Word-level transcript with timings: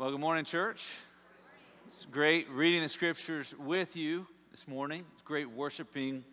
Well, 0.00 0.10
good 0.10 0.20
morning, 0.20 0.46
church. 0.46 0.82
It's 1.88 2.06
great 2.10 2.48
reading 2.48 2.80
the 2.80 2.88
scriptures 2.88 3.54
with 3.58 3.96
you 3.96 4.26
this 4.50 4.66
morning. 4.66 5.04
It's 5.12 5.20
great 5.20 5.50
worshiping 5.50 6.24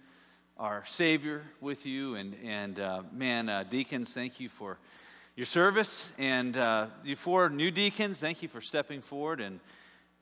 our 0.57 0.85
Savior 0.87 1.43
with 1.59 1.85
you. 1.85 2.15
And, 2.15 2.33
and 2.45 2.79
uh, 2.79 3.01
man, 3.11 3.49
uh, 3.49 3.65
deacons, 3.69 4.13
thank 4.13 4.39
you 4.39 4.47
for 4.47 4.77
your 5.35 5.45
service. 5.45 6.09
And 6.17 6.55
uh, 6.55 6.87
you 7.03 7.17
four 7.17 7.49
new 7.49 7.69
deacons, 7.69 8.19
thank 8.19 8.41
you 8.41 8.47
for 8.47 8.61
stepping 8.61 9.01
forward. 9.01 9.41
And, 9.41 9.59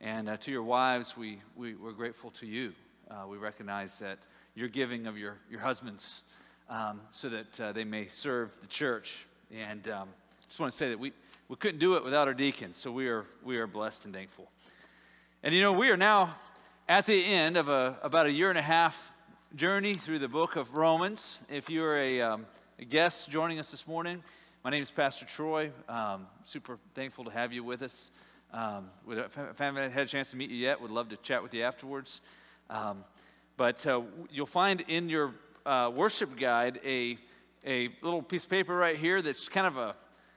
and 0.02 0.28
uh, 0.28 0.38
to 0.38 0.50
your 0.50 0.64
wives, 0.64 1.16
we, 1.16 1.40
we, 1.56 1.76
we're 1.76 1.92
grateful 1.92 2.32
to 2.32 2.48
you. 2.48 2.74
Uh, 3.12 3.28
we 3.28 3.38
recognize 3.38 4.00
that 4.00 4.18
you're 4.56 4.70
giving 4.70 5.06
of 5.06 5.20
your, 5.20 5.36
your 5.52 5.60
husbands 5.60 6.24
um, 6.68 7.00
so 7.12 7.30
that 7.30 7.60
uh, 7.60 7.72
they 7.74 7.84
may 7.84 8.08
serve 8.08 8.50
the 8.62 8.68
church. 8.68 9.20
And 9.56 9.88
um, 9.90 10.10
just 10.48 10.60
want 10.60 10.72
to 10.72 10.78
say 10.80 10.90
that 10.90 11.00
we, 11.00 11.14
we 11.48 11.56
couldn't 11.56 11.80
do 11.80 11.96
it 11.96 12.04
without 12.04 12.28
our 12.28 12.34
deacons, 12.34 12.76
so 12.76 12.92
we 12.92 13.08
are, 13.08 13.26
we 13.44 13.58
are 13.58 13.68
blessed 13.68 14.06
and 14.06 14.14
thankful. 14.14 14.50
And 15.44 15.54
you 15.54 15.62
know, 15.62 15.74
we 15.74 15.90
are 15.90 15.98
now 15.98 16.34
at 16.90 17.06
the 17.06 17.24
end 17.24 17.56
of 17.56 17.70
a, 17.70 17.98
about 18.02 18.26
a 18.26 18.32
year 18.32 18.50
and 18.50 18.58
a 18.58 18.64
half 18.64 19.00
journey 19.56 19.94
through 19.94 20.20
the 20.20 20.28
book 20.28 20.56
of 20.56 20.76
Romans. 20.76 21.38
If 21.48 21.70
you're 21.70 21.98
a, 21.98 22.20
um, 22.22 22.48
a 22.80 22.86
guest 22.86 23.30
joining 23.30 23.60
us 23.60 23.70
this 23.70 23.86
morning, 23.88 24.24
my 24.64 24.72
name 24.72 24.82
is 24.82 24.90
Pastor 24.90 25.26
Troy. 25.26 25.72
Um, 25.88 26.26
super 26.44 26.80
thankful 26.96 27.26
to 27.26 27.32
have 27.32 27.54
you 27.54 27.64
with 27.64 27.84
us. 27.84 28.10
Um, 28.52 28.90
if 29.08 29.38
I 29.38 29.66
haven't 29.66 29.92
had 29.92 30.08
a 30.08 30.10
chance 30.10 30.32
to 30.32 30.38
meet 30.38 30.50
you 30.50 30.58
yet, 30.58 30.82
would 30.82 30.90
love 30.90 31.10
to 31.10 31.18
chat 31.18 31.44
with 31.44 31.54
you 31.54 31.62
afterwards. 31.62 32.22
Um, 32.72 33.04
but 33.56 33.86
uh, 33.86 34.02
you'll 34.32 34.48
find 34.48 34.82
in 34.88 35.10
your 35.10 35.32
uh, 35.68 35.92
worship 35.94 36.40
guide 36.40 36.80
a, 36.84 37.20
a 37.64 37.90
little 38.02 38.24
piece 38.24 38.46
of 38.46 38.50
paper 38.50 38.76
right 38.76 38.98
here 38.98 39.22
that's 39.22 39.48
kind 39.48 39.68
of 39.68 39.78
a 39.78 39.96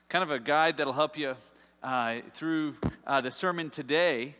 kind 0.08 0.22
of 0.22 0.30
a 0.30 0.38
guide 0.38 0.78
that'll 0.78 0.92
help 0.94 1.18
you 1.18 1.34
uh, 1.82 2.16
through 2.34 2.74
uh, 3.06 3.20
the 3.20 3.30
sermon 3.30 3.68
today. 3.68 4.34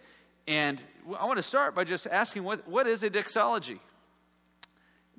And 0.46 0.82
I 1.18 1.26
want 1.26 1.36
to 1.36 1.42
start 1.42 1.74
by 1.74 1.84
just 1.84 2.06
asking 2.06 2.44
what, 2.44 2.66
what 2.66 2.86
is 2.86 3.02
a 3.02 3.10
doxology? 3.10 3.78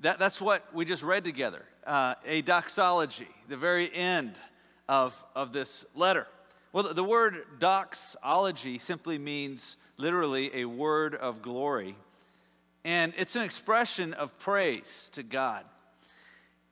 That, 0.00 0.18
that's 0.18 0.40
what 0.40 0.74
we 0.74 0.84
just 0.84 1.02
read 1.02 1.24
together 1.24 1.64
uh, 1.86 2.14
a 2.26 2.42
doxology, 2.42 3.28
the 3.48 3.56
very 3.56 3.94
end 3.94 4.32
of, 4.88 5.14
of 5.36 5.52
this 5.52 5.84
letter. 5.94 6.26
Well, 6.72 6.84
the, 6.84 6.94
the 6.94 7.04
word 7.04 7.44
doxology 7.60 8.78
simply 8.78 9.18
means 9.18 9.76
literally 9.98 10.50
a 10.54 10.64
word 10.64 11.14
of 11.14 11.42
glory. 11.42 11.94
And 12.84 13.12
it's 13.16 13.36
an 13.36 13.42
expression 13.42 14.14
of 14.14 14.36
praise 14.38 15.10
to 15.12 15.22
God. 15.22 15.64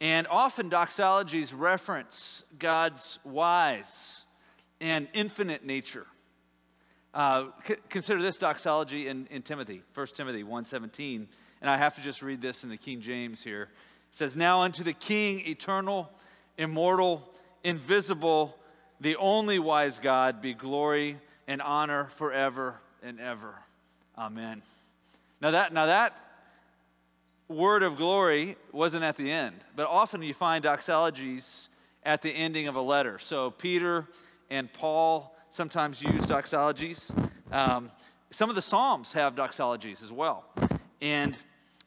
And 0.01 0.27
often 0.29 0.71
doxologies 0.71 1.53
reference 1.57 2.45
God's 2.59 3.19
wise 3.25 4.27
and 4.81 5.09
infinite 5.13 5.65
nature. 5.65 6.07
Uh, 7.13 7.47
c- 7.67 7.77
consider 7.89 8.23
this 8.23 8.37
doxology 8.37 9.09
in, 9.09 9.27
in 9.31 9.43
Timothy, 9.43 9.83
1 9.95 10.07
Timothy 10.15 10.45
1.17. 10.45 11.27
And 11.61 11.71
I 11.71 11.77
have 11.77 11.95
to 11.97 12.01
just 12.01 12.23
read 12.23 12.41
this 12.41 12.63
in 12.63 12.71
the 12.71 12.77
King 12.77 13.01
James 13.01 13.43
here. 13.43 13.63
It 14.13 14.19
says, 14.19 14.37
Now 14.37 14.61
unto 14.61 14.85
the 14.85 14.93
King, 14.93 15.43
eternal, 15.47 16.09
immortal, 16.59 17.29
invisible, 17.65 18.57
the 19.01 19.17
only 19.17 19.59
wise 19.59 19.99
God, 19.99 20.41
be 20.41 20.55
glory 20.55 21.19
and 21.49 21.61
honor 21.61 22.11
forever 22.17 22.77
and 23.03 23.19
ever. 23.19 23.55
Amen. 24.17 24.63
Now 25.41 25.53
that, 25.53 25.73
now 25.73 25.87
that 25.87 26.15
word 27.49 27.83
of 27.83 27.97
glory 27.97 28.57
wasn't 28.73 29.05
at 29.05 29.17
the 29.17 29.31
end, 29.31 29.57
but 29.75 29.87
often 29.87 30.23
you 30.23 30.35
find 30.35 30.65
doxologies 30.65 31.69
at 32.05 32.23
the 32.23 32.31
ending 32.31 32.69
of 32.69 32.77
a 32.77 32.81
letter. 32.81 33.19
So 33.19 33.51
Peter 33.51 34.07
and 34.51 34.73
Paul 34.73 35.35
sometimes 35.51 36.03
use 36.03 36.27
doxologies. 36.27 37.11
Um, 37.53 37.91
some 38.31 38.51
of 38.51 38.57
the 38.57 38.63
Psalms 38.63 39.13
have 39.15 39.35
doxologies 39.35 40.03
as 40.03 40.13
well. 40.13 40.45
And 41.01 41.39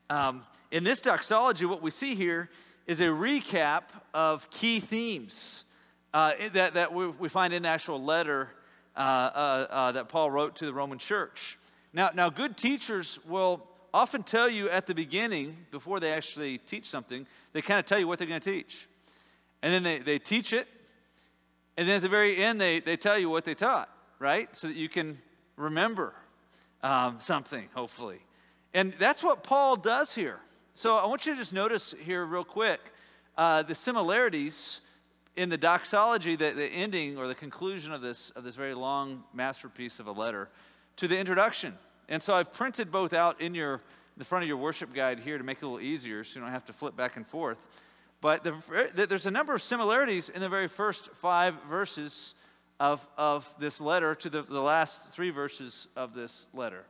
um, 0.10 0.42
in 0.72 0.84
this 0.84 1.00
doxology, 1.02 1.66
what 1.66 1.82
we 1.82 1.92
see 1.92 2.16
here 2.16 2.50
is 2.88 3.00
a 3.00 3.06
recap 3.06 3.84
of 4.14 4.50
key 4.50 4.80
themes 4.80 5.66
uh, 6.14 6.34
that, 6.54 6.74
that 6.74 6.94
we, 6.94 7.08
we, 7.08 7.30
find 7.30 7.54
in 7.54 7.64
the 7.64 7.70
actual 7.70 8.04
letter 8.04 8.50
uh, 8.98 9.00
uh, 9.00 9.68
uh, 9.70 9.92
that 9.94 10.10
Paul 10.10 10.30
wrote 10.30 10.56
to 10.58 10.66
the 10.66 10.74
Roman 10.74 10.98
church. 10.98 11.58
Now, 11.94 12.10
now, 12.14 12.30
good 12.30 12.58
teachers 12.58 13.20
will 13.26 13.66
often 13.94 14.24
tell 14.24 14.50
you 14.50 14.70
at 14.70 14.88
the 14.88 14.96
beginning, 14.96 15.58
before 15.72 16.00
they 16.00 16.12
actually 16.12 16.58
teach 16.60 16.90
something, 16.90 17.28
they 17.54 17.62
kind 17.62 17.80
of 17.80 17.86
tell 17.86 18.00
you 18.00 18.08
what 18.08 18.20
they're 18.20 18.28
going 18.28 18.42
to 18.42 18.52
teach. 18.52 18.88
And 19.62 19.74
then 19.74 19.84
they, 19.84 20.00
they 20.00 20.20
teach 20.20 20.54
it. 20.54 20.68
And 21.78 21.88
then 21.88 21.98
at 21.98 22.02
the 22.02 22.10
very 22.10 22.38
end, 22.44 22.60
they, 22.60 22.80
they 22.80 22.98
tell 22.98 23.18
you 23.18 23.30
what 23.30 23.46
they 23.46 23.54
taught, 23.54 23.90
right? 24.20 24.50
So 24.56 24.68
that 24.68 24.76
you 24.76 24.90
can 24.90 25.18
remember 25.56 26.14
um, 26.84 27.20
something, 27.22 27.68
hopefully. 27.74 28.20
And 28.74 28.94
that's 29.00 29.24
what 29.24 29.44
Paul 29.44 29.76
does 29.76 30.16
here. 30.16 30.40
So 30.74 30.98
I 30.98 31.06
want 31.06 31.26
you 31.26 31.34
to 31.34 31.40
just 31.40 31.54
notice 31.54 31.94
here, 32.04 32.26
real 32.26 32.44
quick, 32.44 32.80
uh, 33.38 33.64
the 33.64 33.76
similarities 33.76 34.80
in 35.36 35.50
the 35.50 35.58
doxology, 35.58 36.36
the, 36.36 36.52
the 36.52 36.66
ending 36.66 37.18
or 37.18 37.28
the 37.28 37.36
conclusion 37.36 37.92
of 37.92 38.02
this, 38.02 38.32
of 38.32 38.44
this 38.44 38.56
very 38.56 38.74
long 38.74 39.24
masterpiece 39.34 40.00
of 40.00 40.08
a 40.08 40.12
letter, 40.12 40.50
to 40.98 41.08
the 41.08 41.18
introduction. 41.18 41.74
And 42.10 42.22
so 42.22 42.34
I've 42.34 42.52
printed 42.54 42.92
both 42.92 43.14
out 43.14 43.42
in 43.42 43.56
your 43.56 43.82
the 44.18 44.26
front 44.26 44.44
of 44.44 44.48
your 44.48 44.58
worship 44.58 44.94
guide 44.94 45.20
here 45.20 45.38
to 45.38 45.44
make 45.44 45.58
it 45.58 45.64
a 45.64 45.68
little 45.68 45.80
easier 45.80 46.24
so 46.24 46.36
you 46.36 46.42
don't 46.42 46.52
have 46.52 46.66
to 46.66 46.74
flip 46.74 46.96
back 46.96 47.16
and 47.16 47.26
forth. 47.26 47.58
But 48.20 48.44
the, 48.44 49.08
there's 49.08 49.26
a 49.26 49.32
number 49.32 49.56
of 49.56 49.64
similarities 49.64 50.30
in 50.30 50.42
the 50.42 50.50
very 50.50 50.68
first 50.68 51.10
five 51.22 51.56
verses 51.70 52.36
of, 52.80 53.06
of 53.18 53.52
this 53.58 53.82
letter 53.82 54.14
to 54.16 54.30
the, 54.30 54.44
the 54.44 54.62
last 54.62 55.12
three 55.12 55.32
verses 55.32 55.88
of 55.96 56.14
this 56.14 56.46
letter. 56.54 56.84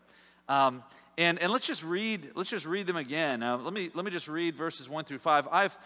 Um, 0.50 0.84
and, 1.18 1.40
and 1.40 1.52
let's 1.52 1.68
just 1.68 1.84
read 1.84 2.32
let's 2.36 2.50
just 2.50 2.66
read 2.66 2.88
them 2.88 2.98
again. 2.98 3.44
Uh, 3.44 3.58
let 3.58 3.74
me 3.74 3.92
let 3.94 4.04
me 4.04 4.12
just 4.12 4.28
read 4.28 4.56
verses 4.56 4.90
one 4.90 5.06
through 5.06 5.20
five. 5.20 5.48
I've 5.52 5.78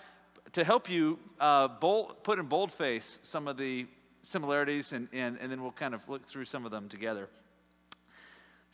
to 0.53 0.63
help 0.63 0.89
you 0.89 1.19
uh, 1.39 1.67
bold, 1.67 2.23
put 2.23 2.39
in 2.39 2.45
boldface 2.45 3.19
some 3.23 3.47
of 3.47 3.57
the 3.57 3.85
similarities, 4.21 4.93
and, 4.93 5.07
and, 5.11 5.37
and 5.41 5.51
then 5.51 5.61
we'll 5.61 5.71
kind 5.71 5.93
of 5.93 6.07
look 6.07 6.25
through 6.27 6.45
some 6.45 6.65
of 6.65 6.71
them 6.71 6.87
together. 6.87 7.27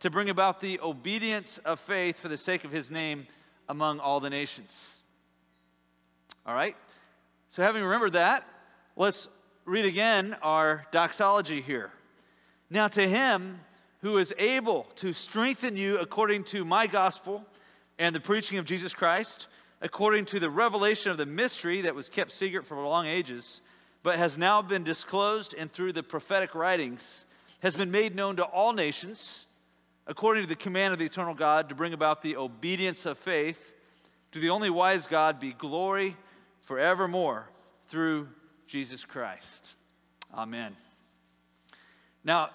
to 0.00 0.10
bring 0.10 0.30
about 0.30 0.60
the 0.60 0.80
obedience 0.80 1.58
of 1.64 1.80
faith 1.80 2.18
for 2.18 2.28
the 2.28 2.36
sake 2.36 2.64
of 2.64 2.70
his 2.70 2.90
name 2.90 3.26
among 3.68 3.98
all 4.00 4.20
the 4.20 4.30
nations. 4.30 4.74
All 6.44 6.54
right? 6.54 6.76
So, 7.48 7.62
having 7.62 7.82
remembered 7.82 8.12
that, 8.12 8.46
let's 8.96 9.28
read 9.64 9.86
again 9.86 10.36
our 10.42 10.86
doxology 10.92 11.60
here. 11.60 11.90
Now, 12.70 12.88
to 12.88 13.08
him 13.08 13.60
who 14.02 14.18
is 14.18 14.32
able 14.38 14.86
to 14.96 15.12
strengthen 15.12 15.76
you 15.76 15.98
according 15.98 16.44
to 16.44 16.64
my 16.64 16.86
gospel 16.86 17.44
and 17.98 18.14
the 18.14 18.20
preaching 18.20 18.58
of 18.58 18.64
Jesus 18.64 18.94
Christ, 18.94 19.48
according 19.80 20.26
to 20.26 20.40
the 20.40 20.50
revelation 20.50 21.10
of 21.10 21.16
the 21.16 21.26
mystery 21.26 21.82
that 21.82 21.94
was 21.94 22.08
kept 22.08 22.32
secret 22.32 22.64
for 22.66 22.76
long 22.82 23.06
ages, 23.06 23.62
but 24.02 24.16
has 24.16 24.38
now 24.38 24.62
been 24.62 24.84
disclosed 24.84 25.54
and 25.56 25.72
through 25.72 25.92
the 25.92 26.02
prophetic 26.02 26.54
writings 26.54 27.26
has 27.60 27.74
been 27.74 27.90
made 27.90 28.14
known 28.14 28.36
to 28.36 28.44
all 28.44 28.72
nations 28.72 29.46
according 30.06 30.42
to 30.44 30.48
the 30.48 30.56
command 30.56 30.92
of 30.92 30.98
the 30.98 31.04
eternal 31.04 31.34
God, 31.34 31.68
to 31.68 31.74
bring 31.74 31.92
about 31.92 32.22
the 32.22 32.36
obedience 32.36 33.06
of 33.06 33.18
faith. 33.18 33.74
To 34.32 34.40
the 34.40 34.50
only 34.50 34.70
wise 34.70 35.06
God 35.06 35.40
be 35.40 35.52
glory 35.52 36.16
forevermore 36.64 37.48
through 37.88 38.28
Jesus 38.66 39.04
Christ. 39.04 39.74
Amen. 40.34 40.76
Now, 42.24 42.50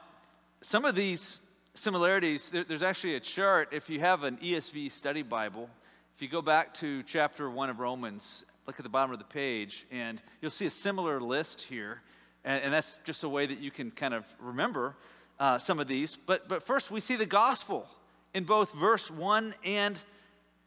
some 0.61 0.85
of 0.85 0.95
these 0.95 1.39
similarities, 1.73 2.51
there's 2.51 2.83
actually 2.83 3.15
a 3.15 3.19
chart. 3.19 3.69
If 3.71 3.89
you 3.89 3.99
have 3.99 4.23
an 4.23 4.37
ESV 4.37 4.91
study 4.91 5.23
Bible, 5.23 5.69
if 6.15 6.21
you 6.21 6.27
go 6.27 6.41
back 6.41 6.73
to 6.75 7.01
chapter 7.03 7.49
1 7.49 7.69
of 7.69 7.79
Romans, 7.79 8.45
look 8.67 8.79
at 8.79 8.83
the 8.83 8.89
bottom 8.89 9.11
of 9.11 9.17
the 9.17 9.25
page, 9.25 9.85
and 9.91 10.21
you'll 10.41 10.51
see 10.51 10.65
a 10.65 10.71
similar 10.71 11.19
list 11.19 11.61
here. 11.61 12.01
And, 12.43 12.63
and 12.63 12.73
that's 12.73 12.99
just 13.05 13.23
a 13.23 13.29
way 13.29 13.45
that 13.45 13.59
you 13.59 13.71
can 13.71 13.91
kind 13.91 14.13
of 14.13 14.25
remember 14.39 14.95
uh, 15.41 15.57
some 15.57 15.79
of 15.79 15.87
these. 15.87 16.17
But, 16.27 16.47
but 16.47 16.61
first, 16.63 16.91
we 16.91 16.99
see 16.99 17.15
the 17.15 17.25
gospel 17.25 17.87
in 18.35 18.43
both 18.43 18.71
verse 18.73 19.09
1 19.09 19.55
and 19.65 19.99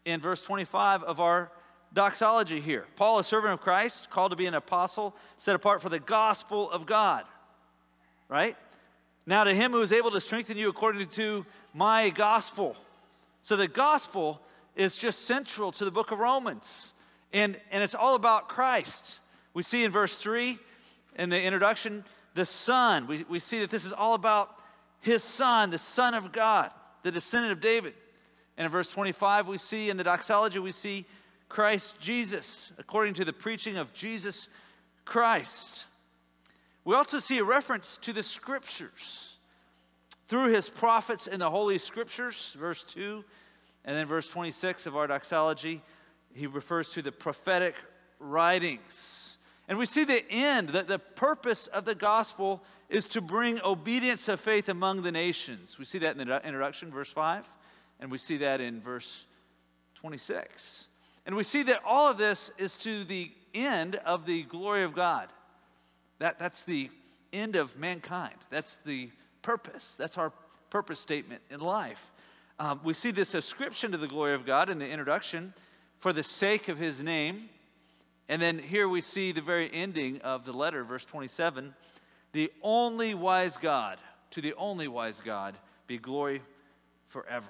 in 0.05 0.21
verse 0.21 0.43
25 0.43 1.05
of 1.05 1.21
our 1.21 1.51
doxology 1.95 2.61
here. 2.61 2.85
Paul, 2.97 3.21
a 3.21 3.25
servant 3.25 3.55
of 3.55 3.61
Christ, 3.61 4.11
called 4.11 4.33
to 4.33 4.37
be 4.37 4.47
an 4.47 4.55
apostle, 4.55 5.15
set 5.39 5.55
apart 5.55 5.81
for 5.81 5.89
the 5.89 6.01
gospel 6.01 6.69
of 6.73 6.87
God. 6.87 7.25
Right? 8.29 8.57
Now, 9.27 9.45
to 9.45 9.55
him 9.55 9.71
who 9.71 9.81
is 9.81 9.93
able 9.93 10.11
to 10.11 10.21
strengthen 10.21 10.57
you 10.57 10.69
according 10.69 11.07
to 11.07 11.47
my 11.73 12.11
gospel. 12.11 12.77
So, 13.43 13.55
the 13.55 13.69
gospel 13.69 14.41
is 14.75 14.97
just 14.97 15.27
central 15.27 15.71
to 15.71 15.85
the 15.85 15.93
book 15.93 16.11
of 16.11 16.19
Romans, 16.19 16.95
and, 17.33 17.57
and 17.71 17.85
it's 17.85 17.95
all 17.95 18.17
about 18.17 18.49
Christ. 18.49 19.21
We 19.55 19.63
see 19.63 19.85
in 19.85 19.93
verse 19.93 20.19
3 20.19 20.59
in 21.17 21.31
the 21.31 21.41
introduction, 21.41 22.05
the 22.35 22.45
Son. 22.45 23.07
We, 23.07 23.25
we 23.29 23.39
see 23.39 23.61
that 23.61 23.71
this 23.71 23.85
is 23.85 23.93
all 23.93 24.15
about 24.15 24.57
his 25.05 25.23
Son, 25.23 25.69
the 25.69 25.79
Son 25.79 26.15
of 26.15 26.33
God, 26.33 26.71
the 27.03 27.13
descendant 27.13 27.53
of 27.53 27.61
David. 27.61 27.93
And 28.57 28.65
in 28.65 28.73
verse 28.73 28.89
25, 28.89 29.47
we 29.47 29.59
see 29.59 29.91
in 29.91 29.99
the 29.99 30.05
doxology, 30.05 30.59
we 30.59 30.73
see 30.73 31.05
Christ 31.51 31.95
Jesus, 32.01 32.73
according 32.79 33.15
to 33.15 33.25
the 33.25 33.33
preaching 33.33 33.77
of 33.77 33.93
Jesus 33.93 34.49
Christ. 35.05 35.85
We 36.87 36.95
also 36.95 37.19
see 37.19 37.37
a 37.37 37.45
reference 37.45 37.99
to 37.99 38.15
the 38.15 38.23
scriptures 38.23 39.35
through 40.29 40.55
his 40.55 40.71
prophets 40.71 41.27
in 41.27 41.39
the 41.39 41.51
Holy 41.51 41.77
Scriptures, 41.77 42.57
verse 42.59 42.83
2. 42.85 43.23
And 43.85 43.95
then 43.95 44.07
verse 44.07 44.29
26 44.29 44.87
of 44.87 44.97
our 44.97 45.07
doxology, 45.07 45.83
he 46.33 46.47
refers 46.47 46.89
to 46.91 47.03
the 47.03 47.13
prophetic 47.13 47.75
writings. 48.19 49.37
And 49.69 49.77
we 49.77 49.85
see 49.85 50.05
the 50.05 50.25
end, 50.31 50.71
that 50.71 50.89
the 50.89 50.99
purpose 50.99 51.67
of 51.67 51.85
the 51.85 51.95
gospel 51.95 52.63
is 52.95 53.09
to 53.09 53.21
bring 53.21 53.61
obedience 53.63 54.29
of 54.29 54.39
faith 54.39 54.69
among 54.69 55.03
the 55.03 55.11
nations. 55.11 55.79
We 55.79 55.85
see 55.85 55.99
that 55.99 56.17
in 56.17 56.29
the 56.29 56.47
introduction, 56.47 56.93
verse 56.93 57.11
5, 57.11 57.45
and 57.99 58.09
we 58.09 58.19
see 58.19 58.37
that 58.39 58.61
in 58.61 58.81
verse 58.81 59.25
26. 59.97 60.89
And 61.27 61.35
we 61.35 61.43
see 61.43 61.65
that 61.65 61.81
all 61.85 62.09
of 62.09 62.19
this 62.19 62.53
is 62.57 62.77
to 62.79 63.03
the 63.03 63.33
end 63.53 63.97
of 63.97 64.27
the 64.27 64.45
glory 64.45 64.85
of 64.85 64.95
God. 64.95 65.29
That, 66.21 66.39
that's 66.39 66.63
the 66.63 66.89
end 67.33 67.57
of 67.57 67.77
mankind. 67.77 68.37
That's 68.51 68.79
the 68.87 69.11
purpose. 69.43 69.97
That's 69.99 70.17
our 70.17 70.33
purpose 70.71 71.01
statement 71.01 71.43
in 71.51 71.59
life. 71.59 72.13
Um, 72.61 72.81
we 72.85 72.95
see 72.95 73.11
this 73.11 73.35
ascription 73.35 73.91
to 73.91 73.99
the 73.99 74.07
glory 74.07 74.35
of 74.35 74.47
God 74.47 74.71
in 74.71 74.79
the 74.79 74.89
introduction 74.89 75.53
for 75.99 76.13
the 76.13 76.23
sake 76.23 76.69
of 76.69 76.79
his 76.79 77.01
name. 77.01 77.49
And 78.29 78.41
then 78.41 78.57
here 78.57 78.89
we 78.89 79.01
see 79.01 79.33
the 79.33 79.43
very 79.43 79.69
ending 79.73 80.21
of 80.21 80.45
the 80.45 80.53
letter, 80.53 80.85
verse 80.85 81.05
27 81.05 81.75
the 82.35 82.53
only 82.63 83.15
wise 83.15 83.57
God, 83.57 83.99
to 84.33 84.43
the 84.43 84.55
only 84.55 84.89
wise 84.89 85.23
God, 85.25 85.55
be 85.87 85.99
glory 85.99 86.43
forever. 87.09 87.47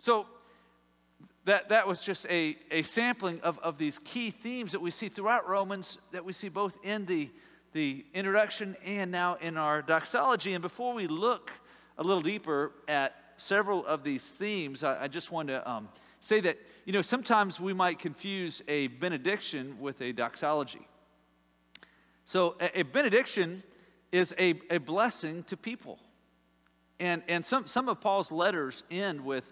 So 0.00 0.26
that, 1.44 1.68
that 1.68 1.86
was 1.86 2.02
just 2.02 2.26
a, 2.26 2.56
a 2.72 2.82
sampling 2.82 3.40
of, 3.42 3.58
of 3.60 3.78
these 3.78 4.00
key 4.04 4.32
themes 4.32 4.72
that 4.72 4.80
we 4.80 4.90
see 4.90 5.08
throughout 5.08 5.48
Romans, 5.48 5.98
that 6.10 6.24
we 6.24 6.32
see 6.32 6.48
both 6.48 6.76
in 6.82 7.06
the, 7.06 7.30
the 7.72 8.04
introduction 8.12 8.76
and 8.84 9.12
now 9.12 9.36
in 9.40 9.56
our 9.56 9.82
doxology. 9.82 10.54
And 10.54 10.60
before 10.60 10.92
we 10.92 11.06
look 11.06 11.52
a 11.96 12.02
little 12.02 12.22
deeper 12.22 12.72
at 12.88 13.14
several 13.36 13.86
of 13.86 14.02
these 14.02 14.22
themes, 14.22 14.82
I, 14.82 15.04
I 15.04 15.08
just 15.08 15.30
want 15.30 15.46
to 15.46 15.70
um, 15.70 15.88
say 16.20 16.40
that, 16.40 16.58
you 16.86 16.92
know, 16.92 17.02
sometimes 17.02 17.60
we 17.60 17.72
might 17.72 18.00
confuse 18.00 18.62
a 18.66 18.88
benediction 18.88 19.76
with 19.78 20.00
a 20.00 20.10
doxology. 20.10 20.88
So, 22.24 22.56
a, 22.60 22.80
a 22.80 22.82
benediction 22.82 23.62
is 24.12 24.34
a, 24.38 24.54
a 24.70 24.78
blessing 24.78 25.42
to 25.44 25.56
people. 25.56 25.98
And, 27.00 27.22
and 27.28 27.44
some, 27.44 27.66
some 27.66 27.88
of 27.88 28.00
Paul's 28.00 28.30
letters 28.30 28.84
end 28.90 29.24
with 29.24 29.44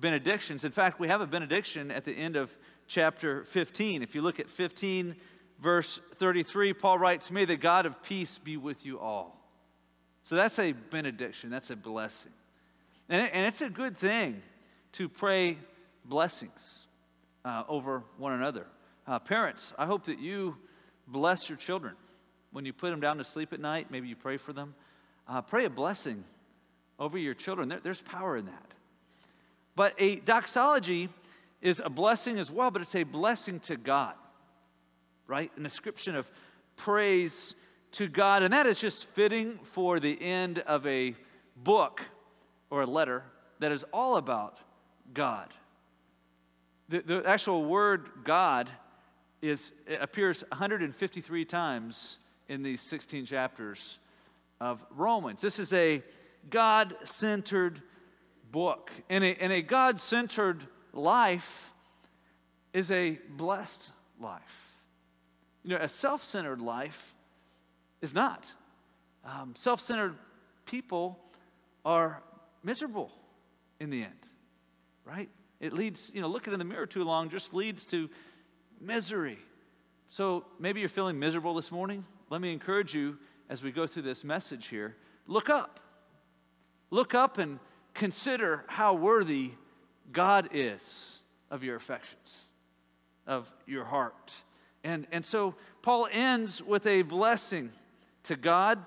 benedictions. 0.00 0.64
In 0.64 0.72
fact, 0.72 1.00
we 1.00 1.08
have 1.08 1.20
a 1.20 1.26
benediction 1.26 1.90
at 1.90 2.04
the 2.04 2.12
end 2.12 2.36
of 2.36 2.54
chapter 2.86 3.44
15. 3.44 4.02
If 4.02 4.14
you 4.14 4.22
look 4.22 4.40
at 4.40 4.50
15, 4.50 5.16
verse 5.62 6.00
33, 6.18 6.74
Paul 6.74 6.98
writes, 6.98 7.30
May 7.30 7.44
the 7.44 7.56
God 7.56 7.86
of 7.86 8.02
peace 8.02 8.38
be 8.38 8.56
with 8.56 8.84
you 8.84 8.98
all. 8.98 9.38
So 10.22 10.36
that's 10.36 10.58
a 10.58 10.72
benediction, 10.72 11.50
that's 11.50 11.70
a 11.70 11.76
blessing. 11.76 12.32
And, 13.08 13.28
and 13.32 13.46
it's 13.46 13.60
a 13.60 13.70
good 13.70 13.96
thing 13.96 14.42
to 14.92 15.08
pray 15.08 15.58
blessings 16.04 16.86
uh, 17.44 17.64
over 17.68 18.04
one 18.18 18.32
another. 18.32 18.66
Uh, 19.06 19.18
parents, 19.18 19.72
I 19.78 19.86
hope 19.86 20.04
that 20.04 20.20
you 20.20 20.56
bless 21.08 21.48
your 21.48 21.58
children. 21.58 21.94
When 22.52 22.64
you 22.64 22.72
put 22.72 22.90
them 22.90 23.00
down 23.00 23.18
to 23.18 23.24
sleep 23.24 23.52
at 23.52 23.60
night, 23.60 23.90
maybe 23.90 24.08
you 24.08 24.16
pray 24.16 24.36
for 24.36 24.52
them. 24.52 24.74
Uh, 25.26 25.40
pray 25.40 25.64
a 25.64 25.70
blessing 25.70 26.22
over 26.98 27.18
your 27.18 27.34
children. 27.34 27.68
There, 27.68 27.80
there's 27.82 28.02
power 28.02 28.36
in 28.36 28.46
that. 28.46 28.72
But 29.74 29.94
a 29.98 30.16
doxology 30.16 31.08
is 31.62 31.80
a 31.82 31.88
blessing 31.88 32.38
as 32.38 32.50
well, 32.50 32.70
but 32.70 32.82
it's 32.82 32.94
a 32.94 33.04
blessing 33.04 33.60
to 33.60 33.76
God, 33.76 34.14
right? 35.26 35.50
An 35.56 35.64
ascription 35.64 36.14
of 36.14 36.30
praise 36.76 37.54
to 37.92 38.08
God. 38.08 38.42
And 38.42 38.52
that 38.52 38.66
is 38.66 38.78
just 38.78 39.06
fitting 39.06 39.58
for 39.72 40.00
the 40.00 40.20
end 40.20 40.58
of 40.60 40.86
a 40.86 41.14
book 41.64 42.02
or 42.70 42.82
a 42.82 42.86
letter 42.86 43.22
that 43.60 43.72
is 43.72 43.84
all 43.92 44.16
about 44.16 44.58
God. 45.14 45.48
The, 46.88 47.00
the 47.00 47.22
actual 47.26 47.64
word 47.64 48.08
God 48.24 48.68
is, 49.40 49.72
appears 50.00 50.44
153 50.48 51.44
times 51.44 52.18
in 52.52 52.62
these 52.62 52.82
16 52.82 53.24
chapters 53.24 53.98
of 54.60 54.84
Romans. 54.90 55.40
This 55.40 55.58
is 55.58 55.72
a 55.72 56.02
God 56.50 56.94
centered 57.04 57.80
book. 58.50 58.90
And 59.08 59.24
a, 59.24 59.42
and 59.42 59.50
a 59.50 59.62
God 59.62 59.98
centered 59.98 60.62
life 60.92 61.72
is 62.74 62.90
a 62.90 63.18
blessed 63.30 63.90
life. 64.20 64.42
You 65.64 65.70
know, 65.70 65.82
a 65.82 65.88
self 65.88 66.22
centered 66.22 66.60
life 66.60 67.14
is 68.02 68.12
not. 68.12 68.46
Um, 69.24 69.54
self 69.56 69.80
centered 69.80 70.14
people 70.66 71.18
are 71.86 72.22
miserable 72.62 73.12
in 73.80 73.88
the 73.88 74.02
end, 74.02 74.26
right? 75.06 75.30
It 75.58 75.72
leads, 75.72 76.10
you 76.12 76.20
know, 76.20 76.28
looking 76.28 76.52
in 76.52 76.58
the 76.58 76.66
mirror 76.66 76.86
too 76.86 77.04
long 77.04 77.30
just 77.30 77.54
leads 77.54 77.86
to 77.86 78.10
misery. 78.78 79.38
So 80.10 80.44
maybe 80.58 80.80
you're 80.80 80.90
feeling 80.90 81.18
miserable 81.18 81.54
this 81.54 81.72
morning. 81.72 82.04
Let 82.32 82.40
me 82.40 82.50
encourage 82.50 82.94
you 82.94 83.18
as 83.50 83.62
we 83.62 83.72
go 83.72 83.86
through 83.86 84.04
this 84.04 84.24
message 84.24 84.68
here 84.68 84.96
look 85.26 85.50
up. 85.50 85.80
Look 86.88 87.14
up 87.14 87.36
and 87.36 87.58
consider 87.92 88.64
how 88.68 88.94
worthy 88.94 89.50
God 90.14 90.48
is 90.54 91.18
of 91.50 91.62
your 91.62 91.76
affections, 91.76 92.48
of 93.26 93.52
your 93.66 93.84
heart. 93.84 94.32
And, 94.82 95.06
and 95.12 95.22
so 95.22 95.54
Paul 95.82 96.08
ends 96.10 96.62
with 96.62 96.86
a 96.86 97.02
blessing 97.02 97.68
to 98.22 98.36
God 98.36 98.78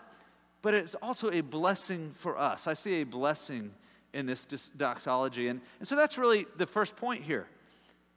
but 0.63 0.74
it's 0.74 0.96
also 0.96 1.29
a 1.29 1.41
blessing 1.41 2.15
for 2.17 2.39
us. 2.39 2.65
I 2.65 2.74
see 2.74 3.01
a 3.01 3.03
blessing 3.03 3.69
in 4.15 4.25
this 4.25 4.48
doxology. 4.75 5.50
And, 5.50 5.62
and 5.77 5.88
so 5.88 5.96
that's 5.96 6.17
really 6.17 6.48
the 6.58 6.65
first 6.65 6.96
point 6.96 7.24
here, 7.24 7.46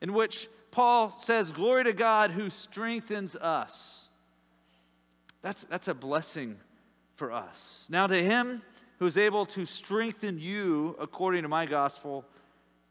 in 0.01 0.15
which 0.15 0.49
Paul 0.71 1.15
says, 1.21 1.53
Glory 1.53 1.85
to 1.85 1.93
God 1.93 2.31
who 2.31 2.49
strengthens 2.49 3.37
us. 3.37 4.08
That's, 5.49 5.65
that's 5.71 5.89
a 5.89 5.95
blessing 5.95 6.59
for 7.17 7.33
us. 7.33 7.87
Now, 7.89 8.07
to 8.07 8.23
him 8.23 8.61
who 8.99 9.07
is 9.07 9.17
able 9.17 9.47
to 9.47 9.65
strengthen 9.65 10.39
you 10.39 10.95
according 11.01 11.41
to 11.41 11.49
my 11.49 11.65
gospel 11.65 12.27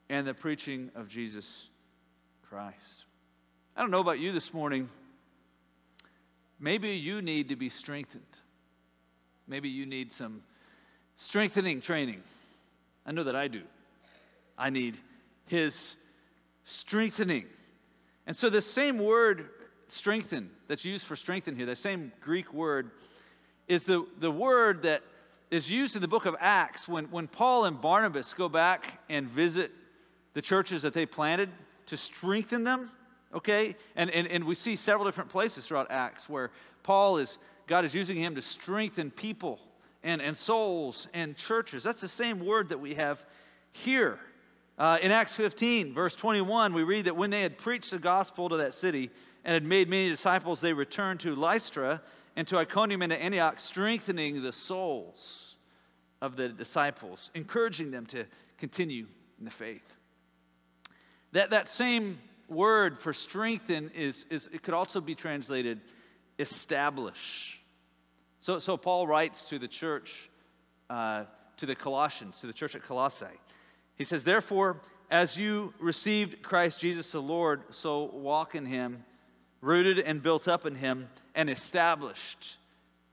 and 0.10 0.26
the 0.26 0.34
preaching 0.34 0.90
of 0.96 1.08
Jesus 1.08 1.68
Christ. 2.50 3.04
I 3.76 3.82
don't 3.82 3.92
know 3.92 4.00
about 4.00 4.18
you 4.18 4.32
this 4.32 4.56
morning. 4.56 4.90
Maybe 6.60 6.94
you 6.94 7.22
need 7.22 7.50
to 7.50 7.56
be 7.56 7.70
strengthened. 7.70 8.24
Maybe 9.48 9.70
you 9.70 9.86
need 9.86 10.12
some 10.12 10.42
strengthening 11.16 11.80
training. 11.80 12.24
I 13.06 13.12
know 13.12 13.26
that 13.26 13.36
I 13.36 13.50
do. 13.50 13.62
I 14.58 14.72
need 14.72 14.98
His 15.46 15.96
strengthening. 16.66 17.46
And 18.26 18.36
so, 18.36 18.50
the 18.50 18.64
same 18.64 18.98
word, 18.98 19.48
strengthen, 19.92 20.50
that's 20.68 20.86
used 20.86 21.06
for 21.06 21.16
strengthen 21.16 21.56
here, 21.56 21.66
that 21.66 21.78
same 21.78 22.12
Greek 22.22 22.54
word, 22.54 22.92
is 23.68 23.84
the, 23.84 24.06
the 24.20 24.32
word 24.32 24.84
that 24.84 25.02
is 25.52 25.70
used 25.70 25.96
in 25.96 26.02
the 26.02 26.08
book 26.08 26.26
of 26.26 26.36
Acts 26.40 26.88
when, 26.88 27.06
when 27.06 27.28
Paul 27.28 27.66
and 27.66 27.80
Barnabas 27.80 28.34
go 28.34 28.50
back 28.50 29.00
and 29.10 29.28
visit 29.28 29.72
the 30.34 30.42
churches 30.42 30.82
that 30.82 30.94
they 30.94 31.06
planted 31.06 31.50
to 31.88 31.98
strengthen 31.98 32.64
them. 32.64 32.92
Okay? 33.34 33.76
And, 33.96 34.10
and, 34.10 34.28
and 34.28 34.44
we 34.44 34.56
see 34.56 34.76
several 34.76 35.06
different 35.06 35.30
places 35.30 35.66
throughout 35.66 35.90
Acts 35.90 36.30
where 36.30 36.52
Paul 36.84 37.18
is 37.18 37.38
God 37.68 37.84
is 37.84 37.94
using 37.94 38.16
him 38.16 38.36
to 38.36 38.42
strengthen 38.42 39.12
people 39.12 39.60
and, 40.04 40.22
and 40.22 40.36
souls 40.36 41.08
and 41.14 41.36
churches. 41.36 41.84
That's 41.84 42.02
the 42.02 42.08
same 42.08 42.40
word 42.40 42.70
that 42.70 42.80
we 42.80 42.96
have 42.96 43.22
here. 43.74 44.20
Uh, 44.78 44.98
in 45.02 45.12
Acts 45.12 45.34
15, 45.34 45.94
verse 45.94 46.16
21, 46.16 46.74
we 46.74 46.84
read 46.84 47.06
that 47.06 47.16
when 47.16 47.30
they 47.30 47.42
had 47.42 47.58
preached 47.58 47.92
the 47.92 48.00
gospel 48.00 48.48
to 48.50 48.58
that 48.58 48.74
city 48.74 49.10
and 49.48 49.54
had 49.54 49.64
made 49.64 49.90
many 49.90 50.10
disciples, 50.10 50.60
they 50.60 50.74
returned 50.74 51.22
to 51.22 51.34
Lystra 51.34 52.02
and 52.36 52.46
to 52.50 52.58
Iconium 52.58 53.02
and 53.02 53.12
to 53.12 53.20
Antioch, 53.20 53.62
strengthening 53.62 54.44
the 54.44 54.52
souls 54.52 55.56
of 56.22 56.36
the 56.36 56.50
disciples, 56.50 57.32
encouraging 57.34 57.90
them 57.90 58.06
to 58.08 58.26
continue 58.58 59.08
in 59.40 59.46
the 59.46 59.52
faith. 59.52 59.96
That, 61.32 61.52
that 61.52 61.70
same 61.70 62.20
word 62.50 63.00
for 63.00 63.14
strengthen 63.14 63.90
is, 63.96 64.26
is 64.30 64.50
it 64.52 64.64
could 64.64 64.74
also 64.74 65.00
be 65.00 65.16
translated 65.16 65.80
establish. 66.40 67.62
So, 68.42 68.60
so 68.60 68.76
Paul 68.76 69.08
writes 69.08 69.46
to 69.46 69.60
the 69.60 69.68
church 69.68 70.30
uh, 70.90 71.24
to 71.56 71.66
the 71.66 71.76
Colossians, 71.76 72.40
to 72.40 72.48
the 72.48 72.54
church 72.54 72.76
at 72.76 72.84
Colossae. 72.84 73.26
He 73.96 74.04
says, 74.04 74.24
Therefore, 74.24 74.82
as 75.10 75.38
you 75.38 75.74
received 75.80 76.44
Christ 76.44 76.82
Jesus 76.82 77.12
the 77.12 77.22
Lord, 77.22 77.64
so 77.72 78.12
walk 78.14 78.54
in 78.54 78.66
him, 78.66 79.04
rooted 79.62 80.00
and 80.00 80.22
built 80.22 80.48
up 80.48 80.66
in 80.66 80.76
him, 80.76 81.10
and 81.36 81.50
established 81.50 82.58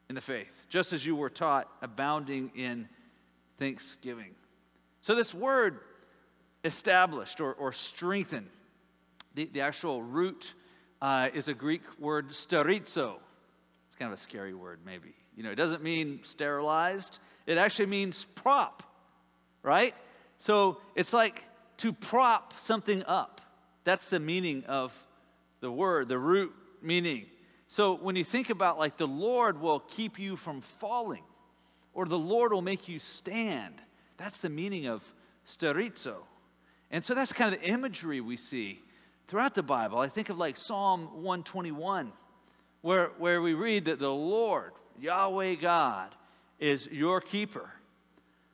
in 0.09 0.15
the 0.15 0.21
faith, 0.21 0.53
just 0.69 0.93
as 0.93 1.05
you 1.05 1.17
were 1.17 1.31
taught, 1.31 1.69
abounding 1.83 2.51
in 2.55 2.89
thanksgiving. 3.59 4.31
So, 5.03 5.15
this 5.15 5.35
word 5.35 5.81
established 6.65 7.41
or, 7.41 7.53
or 7.55 7.73
strengthened, 7.73 8.49
the, 9.35 9.49
the 9.53 9.61
actual 9.61 10.03
root 10.03 10.55
uh, 11.03 11.29
is 11.35 11.49
a 11.49 11.55
Greek 11.55 11.83
word 11.99 12.31
sterizo. 12.31 13.17
It's 13.89 13.97
kind 13.99 14.13
of 14.13 14.19
a 14.19 14.23
scary 14.23 14.55
word, 14.55 14.81
maybe. 14.85 15.15
You 15.37 15.43
know, 15.43 15.51
it 15.51 15.57
doesn't 15.57 15.83
mean 15.83 16.21
sterilized, 16.23 17.19
it 17.47 17.59
actually 17.59 17.87
means 17.87 18.27
prop, 18.35 18.83
right? 19.63 19.95
So 20.39 20.79
it's 20.95 21.13
like 21.13 21.43
to 21.79 21.93
prop 21.93 22.59
something 22.59 23.05
up. 23.05 23.41
That's 23.85 24.07
the 24.07 24.21
meaning 24.21 24.65
of 24.67 24.93
the 25.65 25.73
word, 25.73 26.09
the 26.09 26.19
root 26.19 26.53
meaning. 26.83 27.25
So 27.69 27.95
when 27.97 28.17
you 28.17 28.25
think 28.25 28.51
about 28.51 28.79
like 28.79 28.99
the 28.99 29.07
Lord 29.07 29.59
will 29.59 29.81
keep 29.81 30.19
you 30.19 30.37
from 30.37 30.61
falling, 30.79 31.25
or 31.95 32.05
the 32.05 32.19
Lord 32.19 32.53
will 32.53 32.63
make 32.63 32.87
you 32.87 32.99
stand, 32.99 33.75
that's 34.19 34.39
the 34.39 34.51
meaning 34.51 34.87
of 34.87 35.03
sterizo. 35.49 36.17
And 36.91 37.03
so 37.03 37.15
that's 37.15 37.33
kind 37.33 37.55
of 37.55 37.61
the 37.61 37.67
imagery 37.67 38.21
we 38.21 38.37
see 38.37 38.83
throughout 39.27 39.55
the 39.55 39.63
Bible. 39.63 39.99
I 39.99 40.09
think 40.09 40.29
of 40.29 40.37
like 40.37 40.59
Psalm 40.59 41.07
121, 41.23 42.13
where, 42.83 43.11
where 43.17 43.41
we 43.41 43.55
read 43.55 43.87
that 43.87 43.99
the 43.99 44.13
Lord, 44.13 44.73
Yahweh 45.01 45.55
God, 45.55 46.15
is 46.61 46.87
your 46.87 47.23
keeper. 47.23 47.71